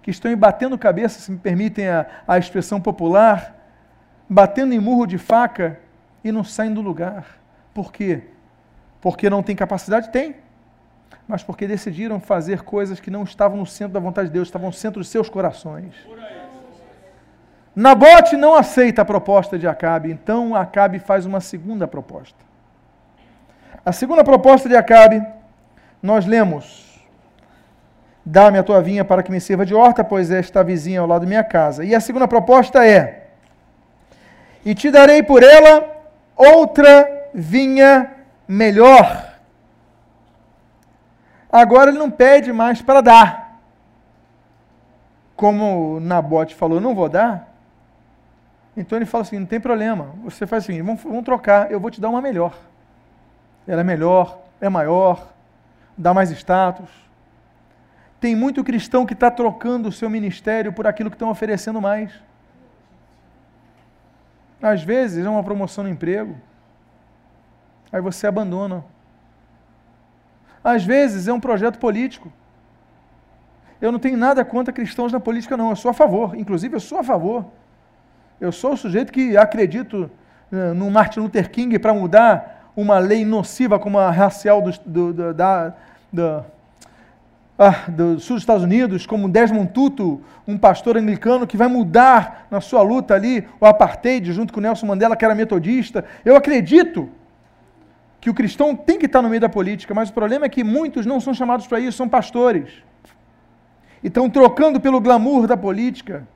que 0.00 0.12
estão 0.12 0.32
batendo 0.36 0.78
cabeça, 0.78 1.18
se 1.18 1.32
me 1.32 1.38
permitem 1.38 1.88
a, 1.88 2.06
a 2.24 2.38
expressão 2.38 2.80
popular, 2.80 3.52
batendo 4.30 4.74
em 4.74 4.78
murro 4.78 5.06
de 5.06 5.18
faca 5.18 5.80
e 6.22 6.30
não 6.30 6.44
saem 6.44 6.72
do 6.72 6.80
lugar. 6.80 7.26
Por 7.74 7.92
quê? 7.92 8.22
Porque 9.00 9.28
não 9.28 9.42
tem 9.42 9.56
capacidade? 9.56 10.12
Tem. 10.12 10.36
Mas 11.26 11.42
porque 11.42 11.66
decidiram 11.66 12.20
fazer 12.20 12.62
coisas 12.62 13.00
que 13.00 13.10
não 13.10 13.24
estavam 13.24 13.56
no 13.56 13.66
centro 13.66 13.94
da 13.94 13.98
vontade 13.98 14.28
de 14.28 14.34
Deus, 14.34 14.46
estavam 14.46 14.68
no 14.68 14.72
centro 14.72 15.00
dos 15.00 15.08
seus 15.08 15.28
corações. 15.28 15.96
Nabote 17.74 18.36
não 18.36 18.54
aceita 18.54 19.02
a 19.02 19.04
proposta 19.04 19.58
de 19.58 19.66
Acabe, 19.66 20.12
então 20.12 20.54
Acabe 20.54 21.00
faz 21.00 21.26
uma 21.26 21.40
segunda 21.40 21.88
proposta. 21.88 22.53
A 23.84 23.92
segunda 23.92 24.24
proposta 24.24 24.68
de 24.68 24.74
Acabe, 24.74 25.22
nós 26.02 26.24
lemos: 26.24 26.98
Dá-me 28.24 28.58
a 28.58 28.62
tua 28.62 28.80
vinha 28.80 29.04
para 29.04 29.22
que 29.22 29.30
me 29.30 29.40
sirva 29.40 29.66
de 29.66 29.74
horta, 29.74 30.02
pois 30.02 30.30
esta 30.30 30.64
vizinha 30.64 31.00
ao 31.00 31.06
lado 31.06 31.22
da 31.22 31.26
minha 31.26 31.44
casa. 31.44 31.84
E 31.84 31.94
a 31.94 32.00
segunda 32.00 32.26
proposta 32.26 32.86
é: 32.86 33.26
E 34.64 34.74
te 34.74 34.90
darei 34.90 35.22
por 35.22 35.42
ela 35.42 35.86
outra 36.34 37.28
vinha 37.34 38.10
melhor. 38.48 39.34
Agora 41.52 41.90
ele 41.90 41.98
não 41.98 42.10
pede 42.10 42.52
mais 42.52 42.80
para 42.80 43.02
dar. 43.02 43.60
Como 45.36 46.00
Nabote 46.00 46.54
falou, 46.54 46.80
não 46.80 46.94
vou 46.94 47.08
dar. 47.08 47.52
Então 48.74 48.96
ele 48.96 49.04
fala 49.04 49.22
assim: 49.22 49.38
não 49.38 49.46
tem 49.46 49.60
problema. 49.60 50.14
Você 50.24 50.46
faz 50.46 50.64
assim, 50.64 50.82
vamos, 50.82 51.02
vamos 51.02 51.24
trocar, 51.24 51.70
eu 51.70 51.78
vou 51.78 51.90
te 51.90 52.00
dar 52.00 52.08
uma 52.08 52.22
melhor 52.22 52.54
ela 53.66 53.80
é 53.80 53.84
melhor, 53.84 54.38
é 54.60 54.68
maior, 54.68 55.32
dá 55.96 56.12
mais 56.12 56.30
status. 56.30 56.88
Tem 58.20 58.34
muito 58.34 58.64
cristão 58.64 59.04
que 59.04 59.12
está 59.12 59.30
trocando 59.30 59.88
o 59.88 59.92
seu 59.92 60.08
ministério 60.08 60.72
por 60.72 60.86
aquilo 60.86 61.10
que 61.10 61.16
estão 61.16 61.30
oferecendo 61.30 61.80
mais. 61.80 62.12
Às 64.62 64.82
vezes 64.82 65.24
é 65.24 65.28
uma 65.28 65.42
promoção 65.42 65.84
no 65.84 65.90
emprego, 65.90 66.36
aí 67.92 68.00
você 68.00 68.26
abandona. 68.26 68.84
Às 70.62 70.84
vezes 70.84 71.28
é 71.28 71.32
um 71.32 71.40
projeto 71.40 71.78
político. 71.78 72.32
Eu 73.80 73.92
não 73.92 73.98
tenho 73.98 74.16
nada 74.16 74.42
contra 74.42 74.72
cristãos 74.72 75.12
na 75.12 75.20
política, 75.20 75.58
não. 75.58 75.68
Eu 75.68 75.76
sou 75.76 75.90
a 75.90 75.94
favor. 75.94 76.34
Inclusive, 76.34 76.76
eu 76.76 76.80
sou 76.80 76.98
a 76.98 77.04
favor. 77.04 77.44
Eu 78.40 78.50
sou 78.50 78.72
o 78.72 78.76
sujeito 78.76 79.12
que 79.12 79.36
acredito 79.36 80.10
eh, 80.50 80.72
no 80.72 80.90
Martin 80.90 81.20
Luther 81.20 81.50
King 81.50 81.78
para 81.78 81.92
mudar 81.92 82.53
uma 82.76 82.98
lei 82.98 83.24
nociva 83.24 83.78
como 83.78 83.98
a 83.98 84.10
racial 84.10 84.60
do, 84.60 84.72
do, 84.84 85.12
do, 85.12 85.34
da, 85.34 85.74
do, 86.12 86.44
ah, 87.58 87.84
do 87.88 88.18
sul 88.18 88.34
dos 88.36 88.42
Estados 88.42 88.64
Unidos, 88.64 89.06
como 89.06 89.28
Desmond 89.28 89.72
Tutu, 89.72 90.20
um 90.46 90.58
pastor 90.58 90.96
anglicano 90.96 91.46
que 91.46 91.56
vai 91.56 91.68
mudar 91.68 92.46
na 92.50 92.60
sua 92.60 92.82
luta 92.82 93.14
ali 93.14 93.46
o 93.60 93.66
apartheid 93.66 94.32
junto 94.32 94.52
com 94.52 94.60
Nelson 94.60 94.86
Mandela, 94.86 95.16
que 95.16 95.24
era 95.24 95.34
metodista. 95.34 96.04
Eu 96.24 96.36
acredito 96.36 97.08
que 98.20 98.28
o 98.28 98.34
cristão 98.34 98.74
tem 98.74 98.98
que 98.98 99.06
estar 99.06 99.22
no 99.22 99.28
meio 99.28 99.40
da 99.40 99.48
política, 99.48 99.94
mas 99.94 100.08
o 100.08 100.12
problema 100.12 100.46
é 100.46 100.48
que 100.48 100.64
muitos 100.64 101.06
não 101.06 101.20
são 101.20 101.32
chamados 101.32 101.66
para 101.66 101.78
isso, 101.78 101.96
são 101.96 102.08
pastores. 102.08 102.70
E 104.02 104.08
estão 104.08 104.28
trocando 104.28 104.80
pelo 104.80 105.00
glamour 105.00 105.46
da 105.46 105.56
política. 105.56 106.26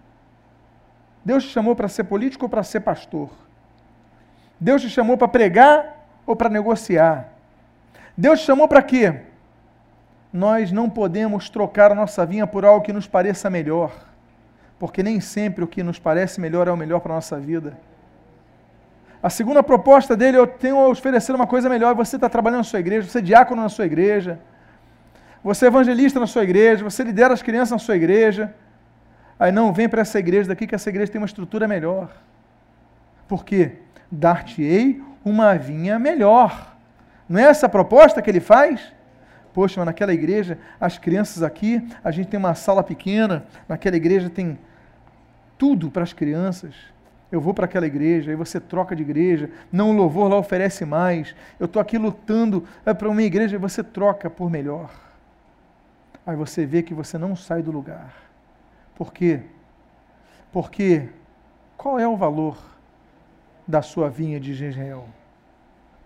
Deus 1.25 1.45
te 1.45 1.51
chamou 1.51 1.75
para 1.75 1.89
ser 1.89 2.05
político 2.05 2.45
ou 2.45 2.49
para 2.49 2.63
ser 2.63 2.81
pastor? 2.81 3.31
Deus 4.61 4.83
te 4.83 4.89
chamou 4.89 5.17
para 5.17 5.29
pregar 5.29 5.98
ou 6.29 6.37
para 6.37 6.51
negociar. 6.51 7.33
Deus 8.17 8.41
chamou 8.41 8.69
para 8.69 8.83
quê? 8.83 9.23
Nós 10.31 10.71
não 10.71 10.91
podemos 10.91 11.49
trocar 11.49 11.91
a 11.91 11.95
nossa 11.95 12.27
vinha 12.27 12.47
por 12.47 12.67
algo 12.67 12.85
que 12.85 12.93
nos 12.93 13.07
pareça 13.07 13.49
melhor, 13.49 13.91
porque 14.79 15.03
nem 15.03 15.21
sempre 15.21 15.65
o 15.65 15.67
que 15.67 15.83
nos 15.83 15.99
parece 15.99 16.39
melhor 16.39 16.69
é 16.69 16.71
o 16.71 16.77
melhor 16.77 17.01
para 17.01 17.13
a 17.13 17.17
nossa 17.17 17.41
vida. 17.41 17.79
A 19.23 19.31
segunda 19.31 19.63
proposta 19.63 20.15
dele, 20.15 20.37
eu 20.37 20.47
tenho 20.47 20.77
a 20.77 20.89
oferecer 20.89 21.35
uma 21.35 21.47
coisa 21.47 21.69
melhor. 21.69 21.95
Você 21.95 22.17
está 22.17 22.29
trabalhando 22.29 22.59
na 22.59 22.65
sua 22.65 22.79
igreja, 22.79 23.09
você 23.09 23.19
é 23.19 23.23
diácono 23.23 23.63
na 23.63 23.69
sua 23.71 23.87
igreja, 23.87 24.39
você 25.43 25.65
é 25.65 25.69
evangelista 25.69 26.21
na 26.21 26.27
sua 26.27 26.45
igreja, 26.45 26.85
você 26.85 27.03
lidera 27.03 27.33
as 27.33 27.43
crianças 27.43 27.71
na 27.71 27.79
sua 27.79 27.97
igreja. 27.97 28.55
Aí 29.41 29.51
não, 29.51 29.73
vem 29.73 29.89
para 29.89 30.03
essa 30.03 30.19
igreja 30.19 30.49
daqui 30.49 30.67
que 30.67 30.75
essa 30.75 30.91
igreja 30.91 31.11
tem 31.11 31.21
uma 31.21 31.27
estrutura 31.27 31.67
melhor. 31.67 32.11
Por 33.27 33.45
quê? 33.45 33.79
Dar-te-ei 34.11 35.08
uma 35.25 35.57
vinha 35.57 35.99
melhor. 35.99 36.77
Não 37.29 37.39
é 37.39 37.45
essa 37.45 37.67
a 37.67 37.69
proposta 37.69 38.23
que 38.23 38.31
ele 38.31 38.41
faz? 38.41 38.93
Poxa, 39.53 39.81
mas 39.81 39.87
naquela 39.87 40.15
igreja, 40.15 40.59
as 40.81 40.99
crianças 40.99 41.43
aqui, 41.43 41.87
a 42.03 42.11
gente 42.11 42.29
tem 42.29 42.39
uma 42.39 42.55
sala 42.55 42.83
pequena, 42.83 43.45
naquela 43.69 43.97
igreja 43.97 44.31
tem 44.31 44.59
tudo 45.59 45.91
para 45.91 46.03
as 46.03 46.13
crianças. 46.13 46.75
Eu 47.31 47.41
vou 47.41 47.53
para 47.53 47.67
aquela 47.67 47.87
igreja, 47.87 48.31
aí 48.31 48.37
você 48.37 48.59
troca 48.59 48.97
de 48.97 49.03
igreja, 49.03 49.51
não 49.71 49.91
o 49.91 49.93
louvor 49.93 50.31
lá 50.31 50.37
oferece 50.37 50.85
mais. 50.85 51.35
Eu 51.61 51.67
estou 51.67 51.83
aqui 51.83 51.99
lutando 51.99 52.65
é 52.87 52.95
para 52.95 53.09
uma 53.09 53.23
igreja 53.23 53.57
e 53.57 53.59
você 53.59 53.83
troca 53.83 54.31
por 54.31 54.49
melhor. 54.49 54.91
Aí 56.27 56.37
você 56.37 56.65
vê 56.65 56.83
que 56.83 56.95
você 56.95 57.19
não 57.19 57.37
sai 57.37 57.63
do 57.63 57.71
lugar. 57.71 58.15
Por 58.95 59.13
quê? 59.13 59.41
Porque 60.53 61.09
qual 61.77 61.99
é 61.99 62.09
o 62.09 62.17
valor 62.17 62.57
da 63.69 63.83
sua 63.83 64.09
vinha 64.09 64.41
de 64.41 64.55
Jezreel? 64.55 65.05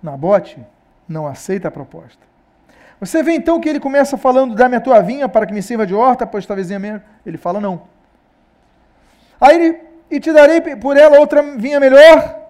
Nabote 0.02 0.59
não 1.09 1.26
aceita 1.26 1.69
a 1.69 1.71
proposta. 1.71 2.21
Você 2.99 3.23
vê 3.23 3.33
então 3.33 3.61
que 3.61 3.69
ele 3.69 3.81
começa 3.81 4.19
falando: 4.19 4.54
dá-me 4.54 4.76
a 4.76 4.81
tua 4.81 5.00
vinha 5.00 5.28
para 5.28 5.47
que 5.47 5.54
me 5.54 5.62
sirva 5.62 5.87
de 5.87 5.95
horta, 5.95 6.26
pois 6.26 6.45
tua 6.45 6.57
vizinha 6.57 6.78
mesmo. 6.78 7.02
Ele 7.25 7.38
fala: 7.38 7.61
não. 7.61 7.83
Aí 9.40 9.57
ele, 9.57 9.81
e 10.11 10.21
te 10.21 10.33
darei 10.33 10.61
por 10.76 10.97
ela 10.97 11.19
outra 11.19 11.42
vinha 11.57 11.81
melhor. 11.81 12.40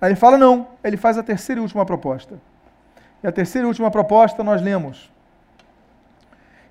Aí 0.00 0.10
ele 0.10 0.16
fala 0.16 0.38
não, 0.38 0.68
ele 0.82 0.96
faz 0.96 1.18
a 1.18 1.22
terceira 1.22 1.60
e 1.60 1.62
última 1.62 1.84
proposta. 1.84 2.38
E 3.22 3.26
a 3.26 3.32
terceira 3.32 3.66
e 3.66 3.68
última 3.68 3.90
proposta 3.90 4.44
nós 4.44 4.62
lemos: 4.62 5.10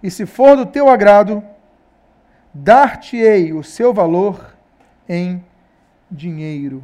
E 0.02 0.10
se 0.10 0.26
for 0.26 0.56
do 0.56 0.66
teu 0.66 0.90
agrado, 0.90 1.44
dar-te-ei 2.54 3.54
o 3.54 3.64
seu 3.64 3.94
valor 3.94 4.56
em 5.08 5.44
dinheiro. 6.10 6.84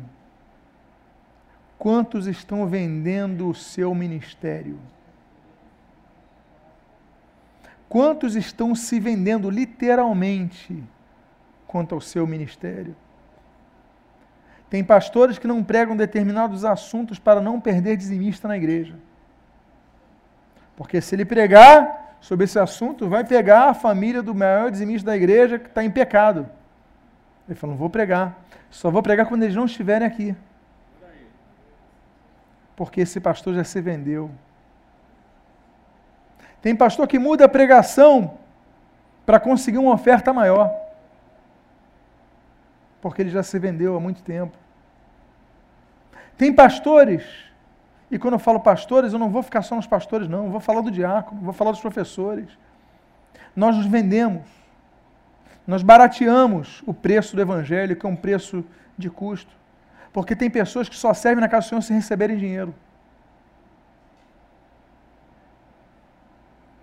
Quantos 1.84 2.28
estão 2.28 2.66
vendendo 2.66 3.50
o 3.50 3.54
seu 3.54 3.94
ministério? 3.94 4.80
Quantos 7.90 8.38
estão 8.38 8.74
se 8.74 9.02
vendendo 9.02 9.50
literalmente 9.50 10.82
quanto 11.68 11.94
ao 11.94 12.00
seu 12.00 12.26
ministério? 12.26 12.96
Tem 14.70 14.82
pastores 14.82 15.38
que 15.38 15.46
não 15.46 15.62
pregam 15.62 15.94
determinados 15.98 16.64
assuntos 16.64 17.20
para 17.20 17.42
não 17.42 17.60
perder 17.60 17.98
dizimista 17.98 18.48
na 18.48 18.56
igreja. 18.56 18.96
Porque 20.78 21.02
se 21.02 21.14
ele 21.14 21.26
pregar 21.26 22.16
sobre 22.22 22.46
esse 22.46 22.58
assunto, 22.58 23.10
vai 23.10 23.26
pegar 23.26 23.66
a 23.66 23.74
família 23.74 24.24
do 24.24 24.34
maior 24.34 24.72
dizimista 24.72 25.08
da 25.08 25.18
igreja 25.18 25.60
que 25.60 25.68
está 25.68 25.84
em 25.84 25.92
pecado. 25.92 26.50
Ele 27.46 27.60
falou: 27.60 27.74
não 27.74 27.78
vou 27.78 27.90
pregar. 27.90 28.42
Só 28.70 28.90
vou 28.90 29.04
pregar 29.04 29.26
quando 29.26 29.44
eles 29.44 29.58
não 29.58 29.66
estiverem 29.66 30.08
aqui. 30.08 30.34
Porque 32.76 33.02
esse 33.02 33.20
pastor 33.20 33.54
já 33.54 33.64
se 33.64 33.80
vendeu. 33.82 34.32
Tem 36.62 36.76
pastor 36.76 37.08
que 37.08 37.20
muda 37.20 37.46
a 37.46 37.50
pregação 37.50 38.38
para 39.26 39.40
conseguir 39.40 39.78
uma 39.78 39.94
oferta 39.94 40.32
maior. 40.34 40.74
Porque 43.02 43.22
ele 43.22 43.30
já 43.30 43.44
se 43.44 43.60
vendeu 43.60 43.96
há 43.96 44.00
muito 44.00 44.24
tempo. 44.24 44.58
Tem 46.38 46.54
pastores, 46.54 47.24
e 48.10 48.18
quando 48.18 48.34
eu 48.34 48.40
falo 48.40 48.60
pastores, 48.60 49.14
eu 49.14 49.20
não 49.20 49.30
vou 49.30 49.44
ficar 49.44 49.62
só 49.62 49.76
nos 49.76 49.88
pastores, 49.88 50.28
não. 50.28 50.46
Eu 50.46 50.52
vou 50.52 50.60
falar 50.60 50.82
do 50.82 50.92
diácono, 50.92 51.42
vou 51.42 51.54
falar 51.54 51.72
dos 51.72 51.82
professores. 51.82 52.48
Nós 53.56 53.76
nos 53.76 53.86
vendemos. 53.86 54.44
Nós 55.66 55.82
barateamos 55.82 56.84
o 56.86 56.94
preço 56.94 57.36
do 57.36 57.42
evangelho, 57.42 57.96
que 57.96 58.06
é 58.06 58.10
um 58.10 58.16
preço 58.16 58.64
de 58.98 59.10
custo. 59.10 59.52
Porque 60.14 60.36
tem 60.36 60.50
pessoas 60.50 60.88
que 60.88 60.96
só 60.96 61.14
servem 61.14 61.42
na 61.42 61.50
casa 61.50 61.66
do 61.66 61.70
Senhor 61.70 61.82
sem 61.82 61.96
receberem 61.98 62.38
dinheiro. 62.38 62.74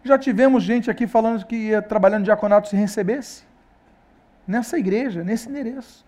Já 0.03 0.19
tivemos 0.19 0.65
gente 0.65 0.91
aqui 0.91 1.07
falando 1.07 1.47
que 1.47 1.55
ia 1.55 1.81
trabalhando 1.81 2.25
diaconato 2.25 2.69
se 2.69 2.77
recebesse. 2.77 3.45
Nessa 4.47 4.77
igreja, 4.79 5.23
nesse 5.23 5.49
endereço. 5.49 6.05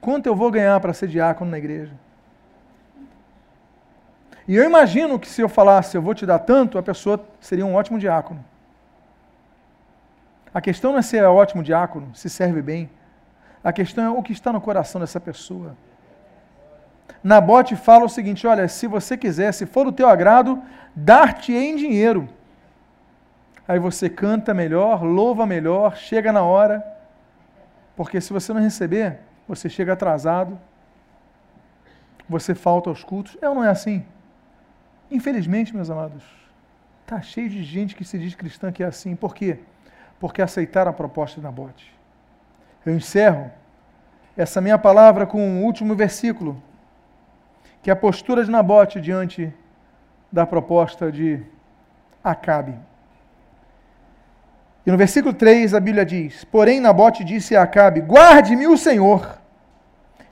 Quanto 0.00 0.26
eu 0.26 0.36
vou 0.36 0.50
ganhar 0.50 0.78
para 0.80 0.92
ser 0.92 1.08
diácono 1.08 1.50
na 1.50 1.58
igreja? 1.58 1.92
E 4.46 4.54
eu 4.54 4.64
imagino 4.64 5.18
que 5.18 5.28
se 5.28 5.40
eu 5.40 5.48
falasse, 5.48 5.96
eu 5.96 6.02
vou 6.02 6.14
te 6.14 6.26
dar 6.26 6.40
tanto, 6.40 6.78
a 6.78 6.82
pessoa 6.82 7.24
seria 7.40 7.64
um 7.64 7.74
ótimo 7.74 7.98
diácono. 7.98 8.44
A 10.52 10.60
questão 10.60 10.92
não 10.92 10.98
é 10.98 11.02
ser 11.02 11.24
ótimo 11.24 11.62
diácono, 11.62 12.14
se 12.14 12.28
serve 12.28 12.60
bem. 12.60 12.90
A 13.62 13.72
questão 13.72 14.04
é 14.04 14.18
o 14.18 14.22
que 14.22 14.32
está 14.32 14.52
no 14.52 14.60
coração 14.60 15.00
dessa 15.00 15.20
pessoa. 15.20 15.76
Nabote 17.22 17.76
fala 17.76 18.04
o 18.04 18.08
seguinte: 18.08 18.46
olha, 18.46 18.66
se 18.68 18.86
você 18.86 19.16
quiser, 19.16 19.52
se 19.52 19.66
for 19.66 19.84
do 19.84 19.92
teu 19.92 20.08
agrado, 20.08 20.60
dar-te 20.94 21.52
em 21.52 21.76
dinheiro. 21.76 22.28
Aí 23.66 23.78
você 23.78 24.10
canta 24.10 24.52
melhor, 24.52 25.04
louva 25.04 25.46
melhor, 25.46 25.96
chega 25.96 26.32
na 26.32 26.42
hora. 26.42 26.84
Porque 27.94 28.20
se 28.20 28.32
você 28.32 28.52
não 28.52 28.60
receber, 28.60 29.20
você 29.46 29.68
chega 29.68 29.92
atrasado, 29.92 30.58
você 32.28 32.54
falta 32.54 32.90
aos 32.90 33.04
cultos. 33.04 33.36
É 33.40 33.48
ou 33.48 33.54
não 33.54 33.64
é 33.64 33.68
assim? 33.68 34.04
Infelizmente, 35.10 35.74
meus 35.74 35.90
amados, 35.90 36.24
está 37.02 37.20
cheio 37.20 37.48
de 37.48 37.62
gente 37.62 37.94
que 37.94 38.04
se 38.04 38.18
diz 38.18 38.34
cristã 38.34 38.72
que 38.72 38.82
é 38.82 38.86
assim. 38.86 39.14
Por 39.14 39.34
quê? 39.34 39.60
Porque 40.18 40.40
aceitaram 40.42 40.90
a 40.90 40.94
proposta 40.94 41.38
de 41.38 41.44
Nabote. 41.44 41.91
Eu 42.84 42.94
encerro 42.94 43.50
essa 44.36 44.60
minha 44.60 44.78
palavra 44.78 45.26
com 45.26 45.60
o 45.60 45.64
último 45.64 45.94
versículo, 45.94 46.62
que 47.82 47.90
é 47.90 47.92
a 47.92 47.96
postura 47.96 48.44
de 48.44 48.50
Nabote 48.50 49.00
diante 49.00 49.52
da 50.30 50.46
proposta 50.46 51.12
de 51.12 51.42
Acabe. 52.24 52.74
E 54.84 54.90
no 54.90 54.96
versículo 54.96 55.32
3 55.32 55.74
a 55.74 55.80
Bíblia 55.80 56.04
diz: 56.04 56.44
Porém, 56.44 56.80
Nabote 56.80 57.22
disse 57.22 57.54
a 57.54 57.62
Acabe: 57.62 58.00
Guarde-me 58.00 58.66
o 58.66 58.76
Senhor, 58.76 59.38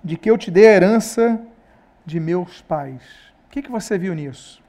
de 0.02 0.16
que 0.16 0.30
eu 0.30 0.36
te 0.36 0.50
dê 0.50 0.66
a 0.66 0.72
herança 0.72 1.40
de 2.04 2.18
meus 2.18 2.60
pais. 2.62 3.02
O 3.46 3.50
que, 3.50 3.62
que 3.62 3.70
você 3.70 3.98
viu 3.98 4.14
nisso? 4.14 4.62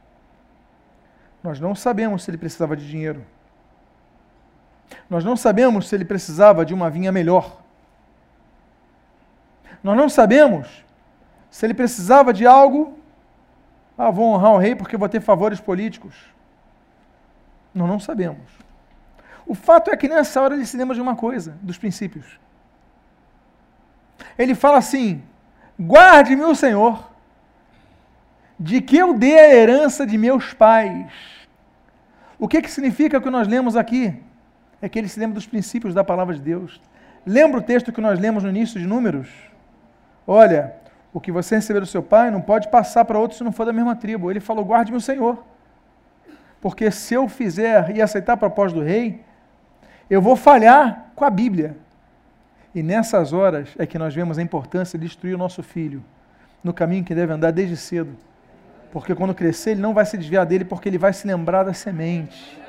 Nós 1.44 1.60
não 1.60 1.74
sabemos 1.74 2.24
se 2.24 2.30
ele 2.30 2.38
precisava 2.38 2.76
de 2.76 2.88
dinheiro. 2.88 3.26
Nós 5.10 5.24
não 5.24 5.36
sabemos 5.36 5.88
se 5.88 5.96
ele 5.96 6.06
precisava 6.06 6.66
de 6.66 6.74
uma 6.74 6.90
vinha 6.90 7.12
melhor. 7.12 7.61
Nós 9.84 9.98
não 9.98 10.10
sabemos 10.10 10.68
se 11.50 11.66
ele 11.66 11.74
precisava 11.74 12.34
de 12.34 12.46
algo. 12.46 12.98
Ah, 13.98 14.10
vou 14.10 14.34
honrar 14.34 14.54
o 14.54 14.58
rei 14.58 14.76
porque 14.76 14.98
vou 14.98 15.10
ter 15.10 15.22
favores 15.22 15.60
políticos. 15.60 16.16
Nós 17.74 17.88
não 17.88 18.00
sabemos. 18.00 18.62
O 19.46 19.56
fato 19.56 19.92
é 19.92 19.98
que 19.98 20.08
nessa 20.08 20.42
hora 20.42 20.56
ele 20.56 20.66
se 20.66 20.78
lembra 20.78 20.96
de 20.96 21.02
uma 21.02 21.16
coisa, 21.16 21.58
dos 21.62 21.78
princípios. 21.78 22.40
Ele 24.38 24.56
fala 24.56 24.78
assim: 24.78 25.22
guarde-me 25.80 26.44
o 26.44 26.56
Senhor, 26.56 27.12
de 28.60 28.82
que 28.82 28.98
eu 28.98 29.14
dê 29.14 29.38
a 29.40 29.54
herança 29.54 30.06
de 30.06 30.18
meus 30.18 30.54
pais. 30.54 31.12
O 32.40 32.48
que, 32.48 32.62
que 32.62 32.72
significa 32.72 33.18
o 33.18 33.22
que 33.22 33.30
nós 33.30 33.48
lemos 33.48 33.76
aqui? 33.76 34.16
É 34.82 34.90
que 34.90 34.98
ele 34.98 35.08
se 35.08 35.20
lembra 35.20 35.36
dos 35.36 35.46
princípios 35.46 35.94
da 35.94 36.04
palavra 36.04 36.34
de 36.34 36.42
Deus. 36.42 36.82
Lembra 37.26 37.60
o 37.60 37.64
texto 37.64 37.92
que 37.92 38.02
nós 38.02 38.20
lemos 38.20 38.44
no 38.44 38.50
início 38.50 38.80
de 38.80 38.88
Números? 38.88 39.51
Olha, 40.26 40.76
o 41.14 41.20
que 41.20 41.32
você 41.32 41.56
receber 41.56 41.80
do 41.80 41.86
seu 41.86 42.02
pai 42.02 42.32
não 42.32 42.42
pode 42.42 42.70
passar 42.70 43.06
para 43.06 43.20
outro 43.20 43.38
se 43.38 43.44
não 43.44 43.52
for 43.52 43.66
da 43.66 43.74
mesma 43.74 43.96
tribo. 43.96 44.30
Ele 44.30 44.40
falou: 44.40 44.64
guarde-me 44.64 44.98
o 44.98 45.02
Senhor. 45.02 45.44
Porque 46.60 46.92
se 46.92 47.16
eu 47.16 47.28
fizer 47.28 47.96
e 47.96 48.02
aceitar 48.02 48.34
a 48.34 48.38
proposta 48.38 48.78
do 48.78 48.86
rei, 48.86 49.22
eu 50.10 50.22
vou 50.22 50.36
falhar 50.36 51.12
com 51.16 51.26
a 51.26 51.30
Bíblia. 51.30 51.76
E 52.74 52.82
nessas 52.82 53.34
horas 53.34 53.70
é 53.78 53.86
que 53.86 53.98
nós 53.98 54.14
vemos 54.14 54.38
a 54.38 54.42
importância 54.42 54.98
de 54.98 55.06
instruir 55.06 55.36
o 55.36 55.38
nosso 55.38 55.62
filho 55.62 56.04
no 56.64 56.74
caminho 56.74 57.04
que 57.04 57.16
deve 57.16 57.34
andar 57.34 57.52
desde 57.52 57.76
cedo. 57.76 58.16
Porque 58.92 59.16
quando 59.16 59.34
crescer, 59.34 59.72
ele 59.72 59.82
não 59.82 59.94
vai 59.94 60.06
se 60.06 60.18
desviar 60.18 60.46
dele, 60.46 60.64
porque 60.64 60.88
ele 60.88 60.98
vai 60.98 61.12
se 61.12 61.26
lembrar 61.26 61.64
da 61.64 61.74
semente. 61.74 62.60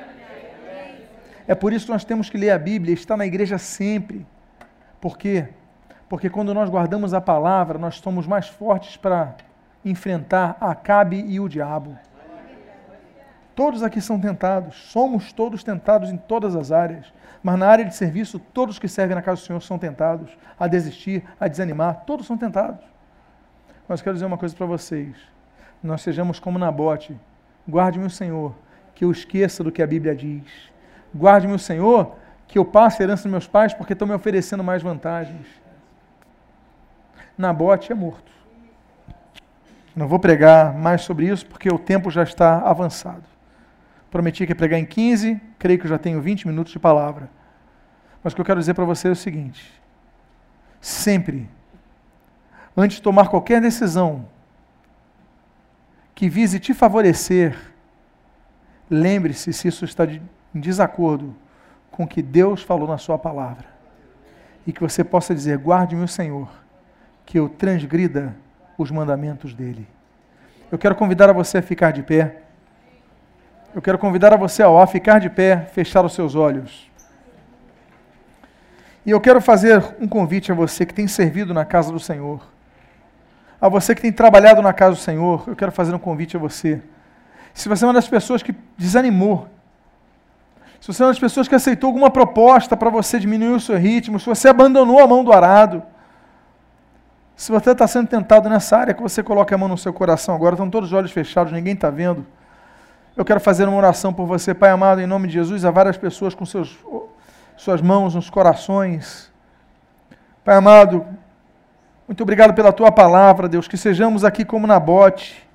É 1.46 1.54
por 1.54 1.72
isso 1.72 1.86
que 1.86 1.92
nós 1.92 2.04
temos 2.04 2.30
que 2.30 2.38
ler 2.38 2.50
a 2.50 2.58
Bíblia, 2.58 2.94
estar 2.94 3.16
na 3.16 3.26
igreja 3.26 3.58
sempre. 3.58 4.24
Por 5.00 5.18
quê? 5.18 5.48
Porque 6.12 6.29
quando 6.29 6.53
nós 6.53 6.68
guardamos 6.68 7.14
a 7.14 7.22
palavra, 7.22 7.79
nós 7.79 7.94
somos 7.94 8.27
mais 8.27 8.46
fortes 8.46 8.98
para 8.98 9.35
enfrentar 9.83 10.59
Acabe 10.61 11.25
e 11.27 11.40
o 11.40 11.48
diabo. 11.48 11.96
Todos 13.55 13.83
aqui 13.83 13.98
são 13.98 14.20
tentados, 14.20 14.77
somos 14.92 15.33
todos 15.33 15.64
tentados 15.64 16.11
em 16.11 16.18
todas 16.18 16.55
as 16.55 16.70
áreas. 16.70 17.11
Mas 17.42 17.59
na 17.59 17.66
área 17.66 17.87
de 17.87 17.94
serviço, 17.94 18.38
todos 18.38 18.79
que 18.79 18.88
servem 18.88 19.14
na 19.14 19.22
casa 19.22 19.40
do 19.40 19.46
Senhor 19.46 19.62
são 19.62 19.79
tentados 19.79 20.29
a 20.61 20.66
desistir, 20.66 21.25
a 21.40 21.48
desanimar, 21.48 22.05
todos 22.05 22.27
são 22.27 22.37
tentados. 22.37 22.85
Mas 23.88 24.03
quero 24.03 24.12
dizer 24.12 24.27
uma 24.27 24.37
coisa 24.37 24.55
para 24.55 24.66
vocês: 24.66 25.16
nós 25.83 26.03
sejamos 26.03 26.38
como 26.38 26.59
Nabote. 26.59 27.18
Guarde-me 27.66 28.05
o 28.05 28.11
Senhor, 28.11 28.55
que 28.94 29.03
eu 29.07 29.11
esqueça 29.11 29.64
do 29.64 29.72
que 29.72 29.83
a 29.83 29.87
Bíblia 29.87 30.14
diz. 30.14 30.44
Guarde-me 31.16 31.55
o 31.55 31.59
Senhor, 31.59 32.16
que 32.46 32.59
eu 32.59 32.66
passe 32.66 33.01
a 33.01 33.05
herança 33.07 33.22
dos 33.22 33.33
meus 33.33 33.46
pais, 33.46 33.72
porque 33.72 33.94
estão 33.94 34.07
me 34.07 34.12
oferecendo 34.12 34.62
mais 34.62 34.83
vantagens. 34.83 35.62
Nabote 37.37 37.92
é 37.92 37.95
morto. 37.95 38.31
Não 39.95 40.09
vou 40.09 40.18
pregar 40.18 40.75
mais 40.75 41.03
sobre 41.03 41.27
isso, 41.27 41.47
porque 41.47 41.68
o 41.68 41.79
tempo 41.79 42.11
já 42.11 42.23
está 42.23 42.59
avançado. 42.59 43.25
Prometi 44.11 44.47
que 44.47 44.53
ia 44.53 44.57
pregar 44.57 44.79
em 44.79 44.85
15, 44.85 45.40
creio 45.59 45.79
que 45.79 45.88
já 45.88 45.99
tenho 45.99 46.21
20 46.21 46.47
minutos 46.47 46.73
de 46.73 46.79
palavra. 46.79 47.31
Mas 48.23 48.33
o 48.33 48.37
que 48.37 48.40
eu 48.40 48.45
quero 48.45 48.61
dizer 48.61 48.75
para 48.75 48.85
você 48.85 49.09
é 49.09 49.11
o 49.11 49.16
seguinte: 49.16 49.73
sempre, 50.81 51.49
antes 52.77 52.97
de 52.99 53.03
tomar 53.03 53.29
qualquer 53.29 53.61
decisão 53.61 54.27
que 56.14 56.29
vise 56.29 56.61
te 56.61 56.73
favorecer, 56.73 57.59
lembre-se 58.88 59.53
se 59.53 59.68
isso 59.68 59.85
está 59.85 60.05
em 60.07 60.21
desacordo 60.55 61.35
com 61.90 62.05
o 62.05 62.09
que 62.09 62.23
Deus 62.23 62.62
falou 62.62 62.88
na 62.88 62.99
Sua 62.99 63.18
palavra. 63.18 63.66
E 64.66 64.73
que 64.73 64.81
você 64.81 65.03
possa 65.03 65.35
dizer: 65.35 65.59
guarde-me 65.59 66.05
o 66.05 66.09
Senhor, 66.09 66.49
que 67.24 67.38
eu 67.38 67.48
transgrida 67.48 68.35
os 68.76 68.90
mandamentos 68.90 69.54
dele. 69.54 69.87
Eu 70.70 70.78
quero 70.78 70.94
convidar 70.94 71.28
a 71.28 71.32
você 71.32 71.58
a 71.58 71.62
ficar 71.62 71.90
de 71.90 72.02
pé. 72.02 72.42
Eu 73.74 73.82
quero 73.82 73.98
convidar 73.98 74.32
a 74.32 74.37
você 74.37 74.62
a 74.62 74.87
ficar 74.87 75.18
de 75.18 75.30
pé, 75.30 75.68
fechar 75.72 76.04
os 76.04 76.14
seus 76.14 76.35
olhos. 76.35 76.90
E 79.04 79.11
eu 79.11 79.20
quero 79.20 79.40
fazer 79.40 79.82
um 80.00 80.06
convite 80.06 80.52
a 80.52 80.54
você 80.54 80.87
que 80.87 80.94
tem 80.94 81.08
servido 81.08 81.52
na 81.52 81.64
casa 81.64 81.92
do 81.92 81.98
Senhor, 81.98 82.40
A 83.61 83.68
você 83.68 83.94
que 83.94 84.02
tem 84.02 84.12
trabalhado 84.12 84.61
na 84.61 84.72
casa 84.72 84.96
do 84.96 85.00
Senhor, 85.00 85.44
eu 85.46 85.54
quero 85.54 85.70
fazer 85.70 85.94
um 85.94 85.98
convite 85.98 86.37
a 86.37 86.40
você. 86.40 86.82
Se 87.54 87.68
você 87.68 87.85
é 87.85 87.87
uma 87.87 87.94
das 87.94 88.08
pessoas 88.08 88.42
que 88.42 88.52
desanimou, 88.76 89.46
se 90.80 90.88
você 90.88 91.00
é 91.00 91.06
uma 91.06 91.12
das 91.12 91.20
pessoas 91.20 91.46
que 91.46 91.54
aceitou 91.54 91.87
alguma 91.87 92.11
proposta 92.11 92.76
para 92.76 92.90
você 92.90 93.20
diminuir 93.20 93.54
o 93.54 93.61
seu 93.61 93.76
ritmo, 93.76 94.18
se 94.18 94.26
você 94.26 94.48
abandonou 94.48 94.98
a 94.98 95.06
mão 95.06 95.22
do 95.22 95.32
arado, 95.32 95.80
se 97.37 97.51
você 97.51 97.71
está 97.71 97.87
sendo 97.87 98.09
tentado 98.09 98.49
nessa 98.49 98.77
área, 98.77 98.95
que 98.95 99.03
você 99.03 99.23
coloque 99.23 99.53
a 99.55 99.59
mão 99.59 99.68
no 99.68 99.79
seu 99.79 99.92
coração 99.92 100.35
agora, 100.35 100.55
estão 100.55 100.71
todos 100.71 100.90
os 100.90 100.92
olhos 100.92 101.11
fechados, 101.11 101.53
ninguém 101.53 101.75
está 101.75 101.90
vendo. 101.90 102.27
Eu 103.16 103.25
quero 103.25 103.40
fazer 103.40 103.66
uma 103.68 103.77
oração 103.77 104.12
por 104.12 104.27
você, 104.27 104.55
Pai 104.55 104.71
amado, 104.71 105.01
em 105.01 105.07
nome 105.07 105.29
de 105.29 105.35
Jesus, 105.35 105.64
a 105.64 105.71
várias 105.71 105.97
pessoas 105.97 106.35
com 106.35 106.47
seus, 106.47 106.79
suas 107.57 107.83
mãos 107.83 108.14
nos 108.14 108.31
corações. 108.31 109.31
Pai 110.45 110.57
amado, 110.57 111.05
muito 112.07 112.23
obrigado 112.23 112.55
pela 112.55 112.73
tua 112.73 112.90
palavra, 112.90 113.49
Deus, 113.49 113.68
que 113.68 113.77
sejamos 113.77 114.25
aqui 114.25 114.45
como 114.45 114.66
Nabote, 114.66 115.47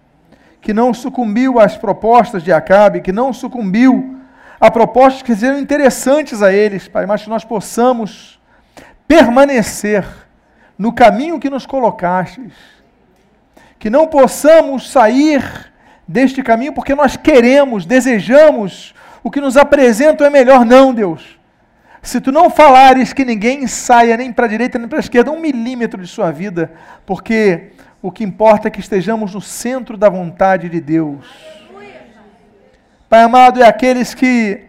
que 0.62 0.74
não 0.74 0.94
sucumbiu 0.94 1.60
às 1.60 1.78
propostas 1.78 2.44
de 2.44 2.52
Acabe, 2.52 3.02
que 3.02 3.12
não 3.12 3.32
sucumbiu 3.32 4.20
a 4.60 4.70
propostas 4.72 5.22
que 5.22 5.36
sejam 5.36 5.60
interessantes 5.60 6.42
a 6.42 6.52
eles, 6.52 6.88
Pai, 6.88 7.06
mas 7.06 7.24
que 7.24 7.30
nós 7.30 7.46
possamos 7.46 8.40
permanecer 9.08 10.06
no 10.78 10.94
caminho 10.94 11.40
que 11.40 11.50
nos 11.50 11.66
colocastes. 11.66 12.54
Que 13.80 13.90
não 13.90 14.08
possamos 14.08 14.90
sair 14.90 15.44
deste 16.08 16.42
caminho 16.42 16.74
porque 16.74 16.96
nós 16.96 17.18
queremos, 17.18 17.86
desejamos, 17.86 18.94
o 19.24 19.30
que 19.30 19.42
nos 19.42 19.58
apresentam 19.58 20.26
é 20.26 20.30
melhor, 20.30 20.66
não, 20.66 20.94
Deus. 20.94 21.38
Se 22.02 22.22
tu 22.22 22.32
não 22.32 22.50
falares 22.50 23.12
que 23.12 23.26
ninguém 23.26 23.68
saia 23.68 24.16
nem 24.16 24.32
para 24.32 24.46
a 24.46 24.50
direita 24.50 24.80
nem 24.80 24.88
para 24.88 25.00
a 25.00 25.02
esquerda 25.02 25.32
um 25.32 25.40
milímetro 25.40 26.02
de 26.02 26.08
sua 26.08 26.32
vida, 26.32 26.72
porque 27.06 27.72
o 28.02 28.12
que 28.12 28.24
importa 28.24 28.68
é 28.68 28.72
que 28.72 28.80
estejamos 28.80 29.34
no 29.34 29.42
centro 29.42 29.98
da 29.98 30.10
vontade 30.10 30.70
de 30.70 30.80
Deus. 30.80 31.26
Pai 33.10 33.24
amado, 33.24 33.62
é 33.62 33.68
aqueles 33.68 34.14
que 34.14 34.67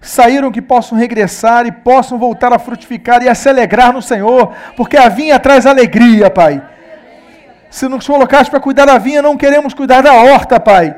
saíram 0.00 0.50
que 0.50 0.62
possam 0.62 0.96
regressar 0.96 1.66
e 1.66 1.72
possam 1.72 2.18
voltar 2.18 2.52
a 2.52 2.58
frutificar 2.58 3.22
e 3.22 3.28
a 3.28 3.34
se 3.34 3.48
alegrar 3.48 3.92
no 3.92 4.00
Senhor, 4.00 4.52
porque 4.76 4.96
a 4.96 5.08
vinha 5.08 5.38
traz 5.38 5.66
alegria, 5.66 6.30
Pai. 6.30 6.62
Se 7.70 7.86
nos 7.86 8.06
colocaste 8.06 8.50
para 8.50 8.60
cuidar 8.60 8.86
da 8.86 8.98
vinha, 8.98 9.22
não 9.22 9.36
queremos 9.36 9.74
cuidar 9.74 10.02
da 10.02 10.14
horta, 10.14 10.58
Pai. 10.58 10.96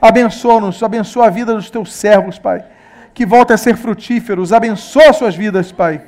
Abençoa-nos, 0.00 0.82
abençoa 0.82 1.26
a 1.26 1.30
vida 1.30 1.54
dos 1.54 1.68
teus 1.68 1.92
servos, 1.92 2.38
Pai. 2.38 2.64
Que 3.12 3.26
voltem 3.26 3.54
a 3.54 3.58
ser 3.58 3.76
frutíferos, 3.76 4.52
abençoa 4.52 5.12
suas 5.12 5.34
vidas, 5.34 5.72
Pai. 5.72 6.00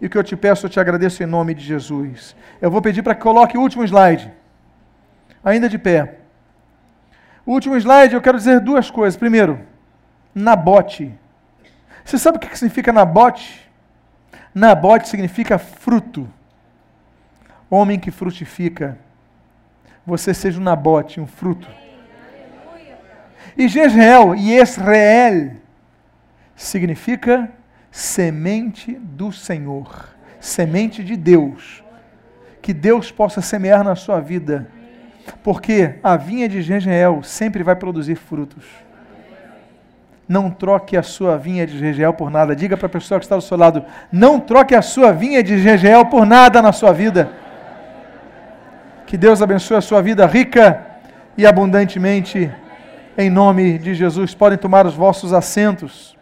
E 0.00 0.06
o 0.06 0.10
que 0.10 0.18
eu 0.18 0.24
te 0.24 0.36
peço, 0.36 0.66
eu 0.66 0.70
te 0.70 0.78
agradeço 0.78 1.22
em 1.22 1.26
nome 1.26 1.54
de 1.54 1.64
Jesus. 1.64 2.36
Eu 2.60 2.70
vou 2.70 2.82
pedir 2.82 3.02
para 3.02 3.14
que 3.14 3.22
coloque 3.22 3.56
o 3.56 3.60
último 3.60 3.84
slide. 3.84 4.30
Ainda 5.42 5.68
de 5.68 5.78
pé. 5.78 6.16
O 7.46 7.52
último 7.52 7.76
slide, 7.76 8.14
eu 8.14 8.20
quero 8.20 8.36
dizer 8.36 8.60
duas 8.60 8.90
coisas. 8.90 9.16
Primeiro, 9.16 9.60
Nabote. 10.34 11.14
Você 12.04 12.18
sabe 12.18 12.36
o 12.36 12.40
que 12.40 12.56
significa 12.56 12.92
Nabote? 12.92 13.60
Nabote 14.54 15.08
significa 15.08 15.58
fruto. 15.58 16.28
Homem 17.70 17.98
que 17.98 18.10
frutifica. 18.10 18.98
Você 20.06 20.34
seja 20.34 20.60
um 20.60 20.62
Nabote, 20.62 21.18
um 21.20 21.26
fruto. 21.26 21.66
E 23.56 23.68
Jezreel 23.68 24.34
e 24.34 24.56
Israel 24.60 25.52
significa 26.54 27.50
semente 27.90 28.92
do 28.92 29.32
Senhor, 29.32 30.08
semente 30.40 31.02
de 31.02 31.16
Deus. 31.16 31.82
Que 32.60 32.72
Deus 32.72 33.10
possa 33.10 33.40
semear 33.40 33.84
na 33.84 33.94
sua 33.94 34.20
vida, 34.20 34.68
porque 35.42 35.98
a 36.02 36.16
vinha 36.16 36.48
de 36.48 36.62
Jezreel 36.62 37.22
sempre 37.22 37.62
vai 37.62 37.76
produzir 37.76 38.16
frutos. 38.16 38.64
Não 40.28 40.50
troque 40.50 40.96
a 40.96 41.02
sua 41.02 41.36
vinha 41.36 41.66
de 41.66 41.78
Jezreel 41.78 42.14
por 42.14 42.30
nada. 42.30 42.56
Diga 42.56 42.76
para 42.76 42.86
a 42.86 42.90
pessoa 42.90 43.20
que 43.20 43.26
está 43.26 43.36
do 43.36 43.42
seu 43.42 43.56
lado: 43.56 43.84
não 44.10 44.40
troque 44.40 44.74
a 44.74 44.82
sua 44.82 45.12
vinha 45.12 45.42
de 45.42 45.58
Jezreel 45.58 46.06
por 46.06 46.24
nada 46.24 46.62
na 46.62 46.72
sua 46.72 46.92
vida. 46.92 47.30
Que 49.06 49.16
Deus 49.18 49.42
abençoe 49.42 49.76
a 49.76 49.82
sua 49.82 50.00
vida 50.00 50.26
rica 50.26 50.84
e 51.36 51.46
abundantemente. 51.46 52.50
Em 53.16 53.30
nome 53.30 53.78
de 53.78 53.94
Jesus, 53.94 54.34
podem 54.34 54.58
tomar 54.58 54.86
os 54.86 54.94
vossos 54.94 55.32
assentos. 55.32 56.13